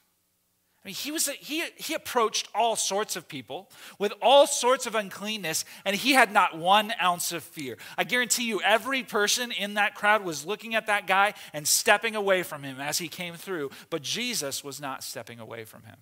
I 0.87 0.89
mean, 0.89 0.95
he, 0.95 1.11
was 1.11 1.27
a, 1.27 1.33
he, 1.33 1.65
he 1.75 1.95
approached 1.95 2.47
all 2.55 2.77
sorts 2.77 3.17
of 3.17 3.27
people 3.27 3.69
with 3.99 4.13
all 4.23 4.47
sorts 4.47 4.87
of 4.87 4.95
uncleanness, 4.95 5.65
and 5.85 5.97
he 5.97 6.13
had 6.13 6.31
not 6.31 6.57
one 6.57 6.95
ounce 7.03 7.33
of 7.33 7.43
fear. 7.43 7.77
I 7.99 8.05
guarantee 8.05 8.45
you, 8.45 8.61
every 8.63 9.03
person 9.03 9.51
in 9.51 9.75
that 9.75 9.97
crowd 9.97 10.23
was 10.23 10.47
looking 10.47 10.77
at 10.77 10.87
that 10.87 11.09
guy 11.09 11.35
and 11.53 11.67
stepping 11.67 12.15
away 12.15 12.45
from 12.45 12.63
him 12.63 12.79
as 12.81 12.99
he 12.99 13.09
came 13.09 13.35
through, 13.35 13.73
but 13.91 14.03
Jesus 14.03 14.63
was 14.63 14.81
not 14.81 15.03
stepping 15.03 15.41
away 15.41 15.65
from 15.65 15.83
him. 15.83 15.97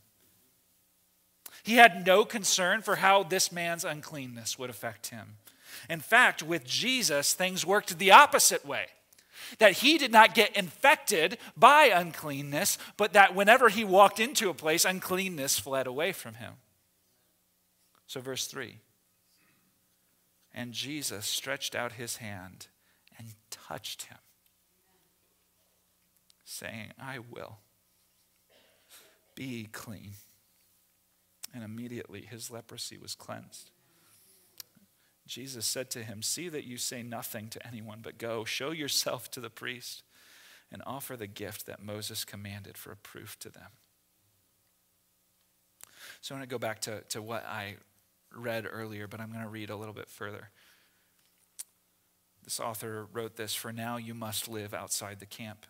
He 1.65 1.77
had 1.77 2.07
no 2.07 2.27
concern 2.27 2.83
for 2.83 2.97
how 2.97 3.23
this 3.23 3.51
man's 3.51 3.87
uncleanness 3.87 4.59
would 4.59 4.69
affect 4.69 5.07
him. 5.07 5.39
In 5.89 6.01
fact, 6.01 6.43
with 6.43 6.67
Jesus, 6.67 7.33
things 7.33 7.65
worked 7.65 7.99
the 7.99 8.13
opposite 8.13 8.67
way 8.67 8.89
that 9.59 9.73
he 9.79 9.97
did 9.97 10.13
not 10.13 10.35
get 10.35 10.55
infected 10.55 11.39
by 11.57 11.85
uncleanness, 11.85 12.77
but 12.99 13.15
that 13.15 13.35
whenever 13.35 13.71
he 13.71 13.83
walked 13.83 14.21
into 14.21 14.51
a 14.51 14.55
place, 14.55 14.85
uncleanness 14.85 15.59
fled 15.59 15.87
away 15.87 16.13
from 16.13 16.35
him. 16.35 16.53
So, 18.07 18.21
verse 18.21 18.47
3 18.47 18.79
And 20.53 20.75
Jesus 20.75 21.25
stretched 21.25 21.75
out 21.75 21.93
his 21.93 22.19
hand 22.19 22.67
and 23.19 23.29
touched 23.51 24.03
him, 24.05 24.19
saying, 26.45 26.93
I 27.01 27.21
will 27.21 27.61
be 29.35 29.69
clean. 29.73 30.13
And 31.55 31.63
immediately 31.63 32.23
his 32.23 32.51
leprosy 32.51 32.99
was 32.99 33.15
cleansed. 33.15 33.71
Jesus 35.27 35.65
said 35.65 35.91
to 35.93 36.03
him, 36.03 36.21
See 36.21 36.49
that 36.49 36.65
you 36.65 36.77
say 36.77 37.03
nothing 37.03 37.49
to 37.49 37.67
anyone, 37.67 38.01
but 38.03 38.19
go, 38.19 38.45
show 38.45 38.73
yourself 38.73 39.31
to 39.31 39.41
the 39.41 39.51
priest, 39.51 40.03
and 40.71 40.83
offer 40.85 41.17
the 41.17 41.27
gift 41.27 41.67
that 41.67 41.83
Moses 41.83 42.25
commanded 42.25 42.77
for 42.77 42.93
a 42.93 42.97
proof 42.97 43.39
to 43.39 43.49
them. 43.49 43.71
So 46.21 46.35
I 46.35 46.39
want 46.39 46.49
to 46.49 46.55
go 46.55 46.59
back 46.59 46.81
to, 46.83 47.03
to 47.11 47.23
what 47.23 47.47
I 47.47 47.77
read 48.35 48.67
earlier, 48.71 49.07
but 49.07 49.21
I'm 49.21 49.31
going 49.31 49.45
to 49.45 49.49
read 49.49 49.71
a 49.71 49.77
little 49.77 49.95
bit 49.95 50.09
further. 50.09 50.51
This 52.43 52.61
author 52.61 53.07
wrote 53.13 53.37
this 53.37 53.55
For 53.55 53.73
now 53.73 53.97
you 53.97 54.15
must 54.15 54.49
live 54.49 54.75
outside 54.75 55.21
the 55.21 55.27
camp, 55.27 55.67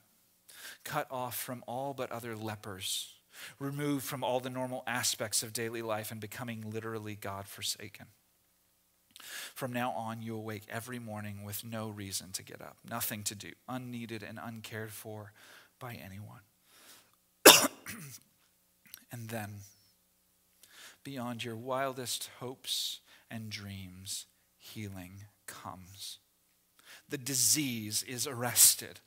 cut 0.82 1.06
off 1.10 1.36
from 1.36 1.62
all 1.68 1.94
but 1.94 2.10
other 2.10 2.36
lepers, 2.36 3.13
removed 3.58 4.04
from 4.04 4.24
all 4.24 4.40
the 4.40 4.50
normal 4.50 4.82
aspects 4.86 5.42
of 5.42 5.52
daily 5.52 5.82
life, 5.82 6.10
and 6.10 6.20
becoming 6.20 6.70
literally 6.70 7.14
God 7.14 7.46
forsaken. 7.46 8.06
From 9.54 9.72
now 9.72 9.92
on, 9.92 10.22
you 10.22 10.34
awake 10.34 10.64
every 10.68 10.98
morning 10.98 11.44
with 11.44 11.64
no 11.64 11.88
reason 11.88 12.32
to 12.32 12.42
get 12.42 12.60
up, 12.60 12.76
nothing 12.88 13.22
to 13.24 13.34
do, 13.34 13.52
unneeded 13.68 14.22
and 14.22 14.38
uncared 14.42 14.92
for 14.92 15.32
by 15.78 15.94
anyone. 15.94 16.40
and 19.12 19.28
then, 19.28 19.60
beyond 21.02 21.44
your 21.44 21.56
wildest 21.56 22.30
hopes 22.40 23.00
and 23.30 23.50
dreams, 23.50 24.26
healing 24.58 25.24
comes. 25.46 26.18
The 27.08 27.18
disease 27.18 28.02
is 28.02 28.26
arrested. 28.26 29.00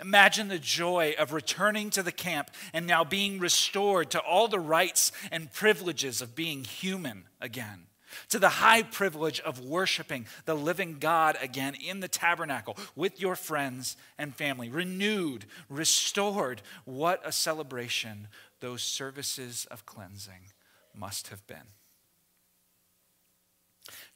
Imagine 0.00 0.48
the 0.48 0.58
joy 0.58 1.14
of 1.18 1.32
returning 1.32 1.90
to 1.90 2.02
the 2.02 2.12
camp 2.12 2.50
and 2.72 2.86
now 2.86 3.04
being 3.04 3.38
restored 3.38 4.10
to 4.10 4.20
all 4.20 4.48
the 4.48 4.60
rights 4.60 5.12
and 5.30 5.52
privileges 5.52 6.20
of 6.20 6.34
being 6.34 6.64
human 6.64 7.24
again 7.40 7.86
to 8.28 8.38
the 8.38 8.48
high 8.48 8.82
privilege 8.82 9.40
of 9.40 9.60
worshiping 9.60 10.26
the 10.44 10.54
living 10.54 10.98
God 10.98 11.36
again 11.40 11.74
in 11.74 12.00
the 12.00 12.08
tabernacle 12.08 12.76
with 12.94 13.20
your 13.20 13.36
friends 13.36 13.96
and 14.18 14.34
family. 14.34 14.68
Renewed, 14.68 15.46
restored. 15.68 16.62
What 16.84 17.20
a 17.24 17.32
celebration 17.32 18.28
those 18.60 18.82
services 18.82 19.66
of 19.70 19.86
cleansing 19.86 20.52
must 20.94 21.28
have 21.28 21.46
been. 21.46 21.72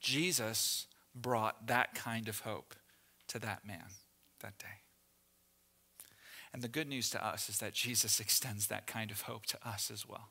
Jesus 0.01 0.87
brought 1.15 1.67
that 1.67 1.95
kind 1.95 2.29
of 2.29 2.41
hope 2.41 2.75
to 3.29 3.39
that 3.39 3.67
man 3.67 3.87
that 4.41 4.59
day. 4.59 4.86
And 6.57 6.63
the 6.63 6.69
good 6.69 6.89
news 6.89 7.11
to 7.11 7.23
us 7.23 7.51
is 7.51 7.59
that 7.59 7.75
Jesus 7.75 8.19
extends 8.19 8.69
that 8.69 8.87
kind 8.87 9.11
of 9.11 9.21
hope 9.21 9.45
to 9.45 9.59
us 9.63 9.91
as 9.93 10.09
well. 10.09 10.31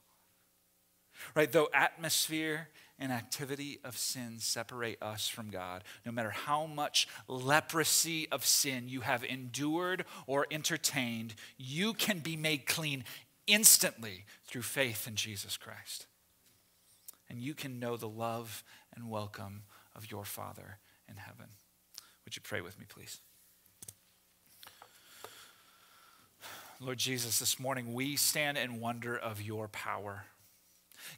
Right? 1.36 1.52
Though 1.52 1.70
atmosphere 1.72 2.70
and 2.98 3.12
activity 3.12 3.80
of 3.84 3.96
sin 3.96 4.40
separate 4.40 4.98
us 5.04 5.28
from 5.28 5.52
God. 5.52 5.84
No 6.04 6.12
matter 6.12 6.32
how 6.32 6.66
much 6.66 7.08
leprosy 7.28 8.28
of 8.32 8.44
sin 8.44 8.90
you 8.90 9.02
have 9.02 9.24
endured 9.24 10.04
or 10.26 10.48
entertained, 10.50 11.36
you 11.60 11.94
can 11.94 12.18
be 12.18 12.36
made 12.36 12.66
clean 12.66 13.04
instantly 13.46 14.26
through 14.48 14.64
faith 14.64 15.08
in 15.08 15.14
Jesus 15.14 15.58
Christ. 15.58 16.08
And 17.30 17.40
you 17.40 17.54
can 17.54 17.80
know 17.80 17.98
the 17.98 18.10
love 18.10 18.64
and 18.96 19.12
welcome 19.12 19.62
of 19.96 20.10
your 20.10 20.26
Father 20.26 20.80
in 21.08 21.18
heaven. 21.18 21.50
Would 22.24 22.36
you 22.36 22.42
pray 22.42 22.62
with 22.62 22.80
me, 22.80 22.88
please? 22.90 23.22
Lord 26.86 27.00
Jesus, 27.00 27.40
this 27.40 27.60
morning 27.60 27.96
we 27.96 28.16
stand 28.16 28.60
in 28.60 28.80
wonder 28.80 29.18
of 29.18 29.42
your 29.42 29.68
power. 29.68 30.26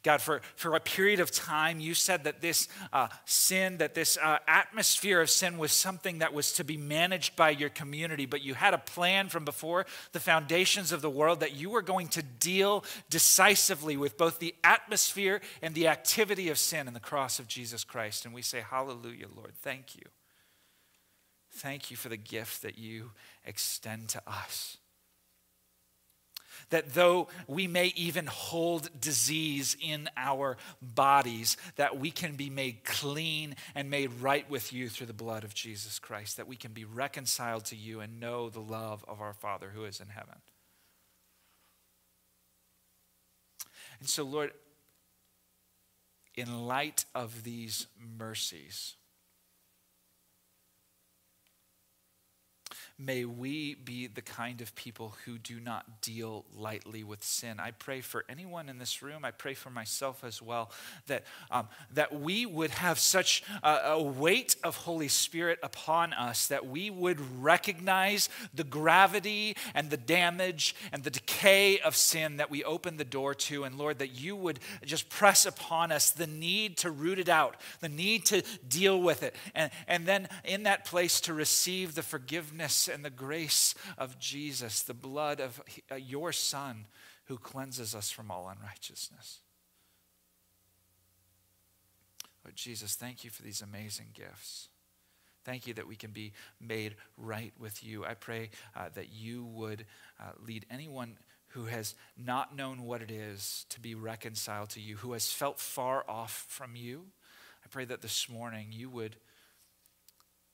God, 0.01 0.21
for, 0.21 0.41
for 0.55 0.75
a 0.75 0.79
period 0.79 1.19
of 1.19 1.29
time, 1.29 1.81
you 1.81 1.93
said 1.93 2.23
that 2.23 2.39
this 2.39 2.69
uh, 2.93 3.09
sin, 3.25 3.77
that 3.79 3.93
this 3.93 4.17
uh, 4.17 4.37
atmosphere 4.47 5.19
of 5.19 5.29
sin 5.29 5.57
was 5.57 5.73
something 5.73 6.19
that 6.19 6.33
was 6.33 6.53
to 6.53 6.63
be 6.63 6.77
managed 6.77 7.35
by 7.35 7.49
your 7.49 7.67
community, 7.67 8.25
but 8.25 8.41
you 8.41 8.53
had 8.53 8.73
a 8.73 8.77
plan 8.77 9.27
from 9.27 9.43
before 9.43 9.85
the 10.13 10.21
foundations 10.21 10.93
of 10.93 11.01
the 11.01 11.09
world 11.09 11.41
that 11.41 11.53
you 11.53 11.69
were 11.69 11.81
going 11.81 12.07
to 12.09 12.23
deal 12.23 12.85
decisively 13.09 13.97
with 13.97 14.17
both 14.17 14.39
the 14.39 14.55
atmosphere 14.63 15.41
and 15.61 15.75
the 15.75 15.89
activity 15.89 16.47
of 16.47 16.57
sin 16.57 16.87
in 16.87 16.93
the 16.93 16.99
cross 17.01 17.39
of 17.39 17.47
Jesus 17.49 17.83
Christ. 17.83 18.23
And 18.23 18.33
we 18.33 18.41
say, 18.41 18.61
Hallelujah, 18.61 19.27
Lord. 19.35 19.53
Thank 19.55 19.97
you. 19.97 20.03
Thank 21.51 21.91
you 21.91 21.97
for 21.97 22.07
the 22.07 22.17
gift 22.17 22.61
that 22.61 22.77
you 22.77 23.11
extend 23.45 24.07
to 24.09 24.21
us 24.25 24.77
that 26.69 26.93
though 26.93 27.27
we 27.47 27.67
may 27.67 27.93
even 27.95 28.27
hold 28.27 28.89
disease 28.99 29.77
in 29.81 30.09
our 30.17 30.57
bodies, 30.81 31.57
that 31.75 31.97
we 31.97 32.11
can 32.11 32.35
be 32.35 32.49
made 32.49 32.83
clean 32.83 33.55
and 33.75 33.89
made 33.89 34.11
right 34.21 34.49
with 34.49 34.73
you 34.73 34.89
through 34.89 35.07
the 35.07 35.13
blood 35.13 35.43
of 35.43 35.53
Jesus 35.53 35.99
Christ, 35.99 36.37
that 36.37 36.47
we 36.47 36.55
can 36.55 36.73
be 36.73 36.85
reconciled 36.85 37.65
to 37.65 37.75
you 37.75 38.01
and 38.01 38.19
know 38.19 38.49
the 38.49 38.59
love 38.59 39.03
of 39.07 39.21
our 39.21 39.33
Father 39.33 39.71
who 39.73 39.85
is 39.85 39.99
in 39.99 40.09
heaven. 40.09 40.35
And 43.99 44.07
so, 44.07 44.23
Lord, 44.23 44.51
in 46.35 46.67
light 46.67 47.05
of 47.15 47.43
these 47.43 47.87
mercies, 48.19 48.95
may 52.99 53.25
we 53.25 53.75
be 53.75 54.07
the 54.07 54.23
kind 54.23 54.59
of 54.59 54.73
people 54.73 55.15
who 55.25 55.37
do 55.37 55.59
not 55.59 56.01
deal 56.01 56.45
lightly 56.55 57.03
with 57.03 57.23
sin. 57.23 57.59
I 57.59 57.69
pray 57.71 58.01
for 58.01 58.25
anyone 58.27 58.69
in 58.69 58.79
this 58.79 59.03
room, 59.03 59.23
I 59.23 59.29
pray 59.29 59.53
for 59.53 59.69
myself 59.69 60.23
as 60.23 60.41
well, 60.41 60.71
that, 61.05 61.23
um, 61.51 61.67
that 61.93 62.19
we 62.19 62.47
would 62.47 62.71
have 62.71 62.97
such 62.97 63.43
a, 63.61 63.91
a 63.91 64.01
weight 64.01 64.55
of 64.63 64.77
Holy 64.77 65.07
Spirit 65.07 65.59
upon 65.61 66.11
us 66.13 66.47
that 66.47 66.65
we 66.65 66.89
would 66.89 67.19
recognize 67.43 68.29
the 68.53 68.63
gravity 68.63 69.55
and 69.75 69.91
the 69.91 69.97
damage 69.97 70.75
and 70.91 71.03
the 71.03 71.11
decay 71.11 71.79
of 71.79 71.95
sin 71.95 72.37
that 72.37 72.49
we 72.49 72.63
open 72.63 72.97
the 72.97 73.05
door 73.05 73.35
to. 73.35 73.63
And 73.63 73.77
Lord, 73.77 73.99
that 73.99 74.19
you 74.19 74.35
would 74.35 74.59
just 74.83 75.07
press 75.09 75.45
upon 75.45 75.91
us 75.91 76.09
the 76.09 76.27
need 76.27 76.77
to 76.77 76.89
root 76.89 77.19
it 77.19 77.29
out, 77.29 77.57
the 77.79 77.89
need 77.89 78.25
to 78.25 78.41
deal 78.67 78.99
with 78.99 79.21
it, 79.21 79.35
and, 79.53 79.69
and 79.87 80.07
then 80.07 80.27
in 80.43 80.63
that 80.63 80.85
place 80.85 81.21
to 81.21 81.33
receive 81.33 81.93
the 81.93 82.01
forgiveness 82.01 82.86
and 82.87 83.03
the 83.03 83.09
grace 83.09 83.75
of 83.97 84.19
Jesus, 84.19 84.81
the 84.83 84.93
blood 84.93 85.39
of 85.39 85.61
uh, 85.91 85.95
your 85.95 86.31
Son 86.31 86.85
who 87.25 87.37
cleanses 87.37 87.93
us 87.93 88.09
from 88.09 88.31
all 88.31 88.49
unrighteousness. 88.49 89.39
Lord 92.43 92.55
Jesus, 92.55 92.95
thank 92.95 93.23
you 93.23 93.29
for 93.29 93.43
these 93.43 93.61
amazing 93.61 94.07
gifts. 94.13 94.69
Thank 95.43 95.67
you 95.67 95.73
that 95.75 95.87
we 95.87 95.95
can 95.95 96.11
be 96.11 96.33
made 96.61 96.95
right 97.17 97.53
with 97.59 97.83
you. 97.83 98.05
I 98.05 98.13
pray 98.13 98.49
uh, 98.75 98.89
that 98.95 99.13
you 99.13 99.45
would 99.45 99.85
uh, 100.19 100.31
lead 100.45 100.65
anyone 100.69 101.17
who 101.49 101.65
has 101.65 101.95
not 102.17 102.55
known 102.55 102.83
what 102.83 103.01
it 103.01 103.11
is 103.11 103.65
to 103.69 103.79
be 103.79 103.95
reconciled 103.95 104.69
to 104.71 104.81
you, 104.81 104.97
who 104.97 105.13
has 105.13 105.31
felt 105.31 105.59
far 105.59 106.03
off 106.09 106.45
from 106.49 106.75
you. 106.75 107.05
I 107.63 107.67
pray 107.69 107.85
that 107.85 108.01
this 108.01 108.29
morning 108.29 108.67
you 108.71 108.89
would 108.89 109.15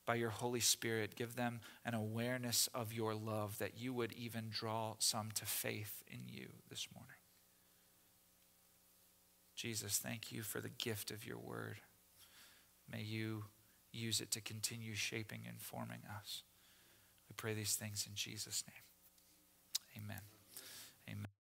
by 0.06 0.16
your 0.16 0.30
Holy 0.30 0.60
Spirit, 0.60 1.16
give 1.16 1.36
them 1.36 1.60
an 1.84 1.94
awareness 1.94 2.68
of 2.74 2.92
your 2.92 3.14
love, 3.14 3.58
that 3.58 3.78
you 3.78 3.92
would 3.92 4.12
even 4.12 4.48
draw 4.50 4.94
some 4.98 5.30
to 5.34 5.46
faith 5.46 6.02
in 6.06 6.20
you 6.28 6.48
this 6.68 6.88
morning. 6.94 7.16
Jesus, 9.54 9.98
thank 9.98 10.32
you 10.32 10.42
for 10.42 10.60
the 10.60 10.68
gift 10.68 11.10
of 11.10 11.26
your 11.26 11.38
word. 11.38 11.76
May 12.90 13.02
you 13.02 13.44
use 13.92 14.20
it 14.20 14.30
to 14.32 14.40
continue 14.40 14.94
shaping 14.94 15.42
and 15.48 15.60
forming 15.60 16.02
us. 16.18 16.42
We 17.28 17.34
pray 17.36 17.54
these 17.54 17.76
things 17.76 18.06
in 18.08 18.14
Jesus' 18.14 18.64
name. 18.66 20.04
Amen. 20.04 20.20
Amen. 21.08 21.43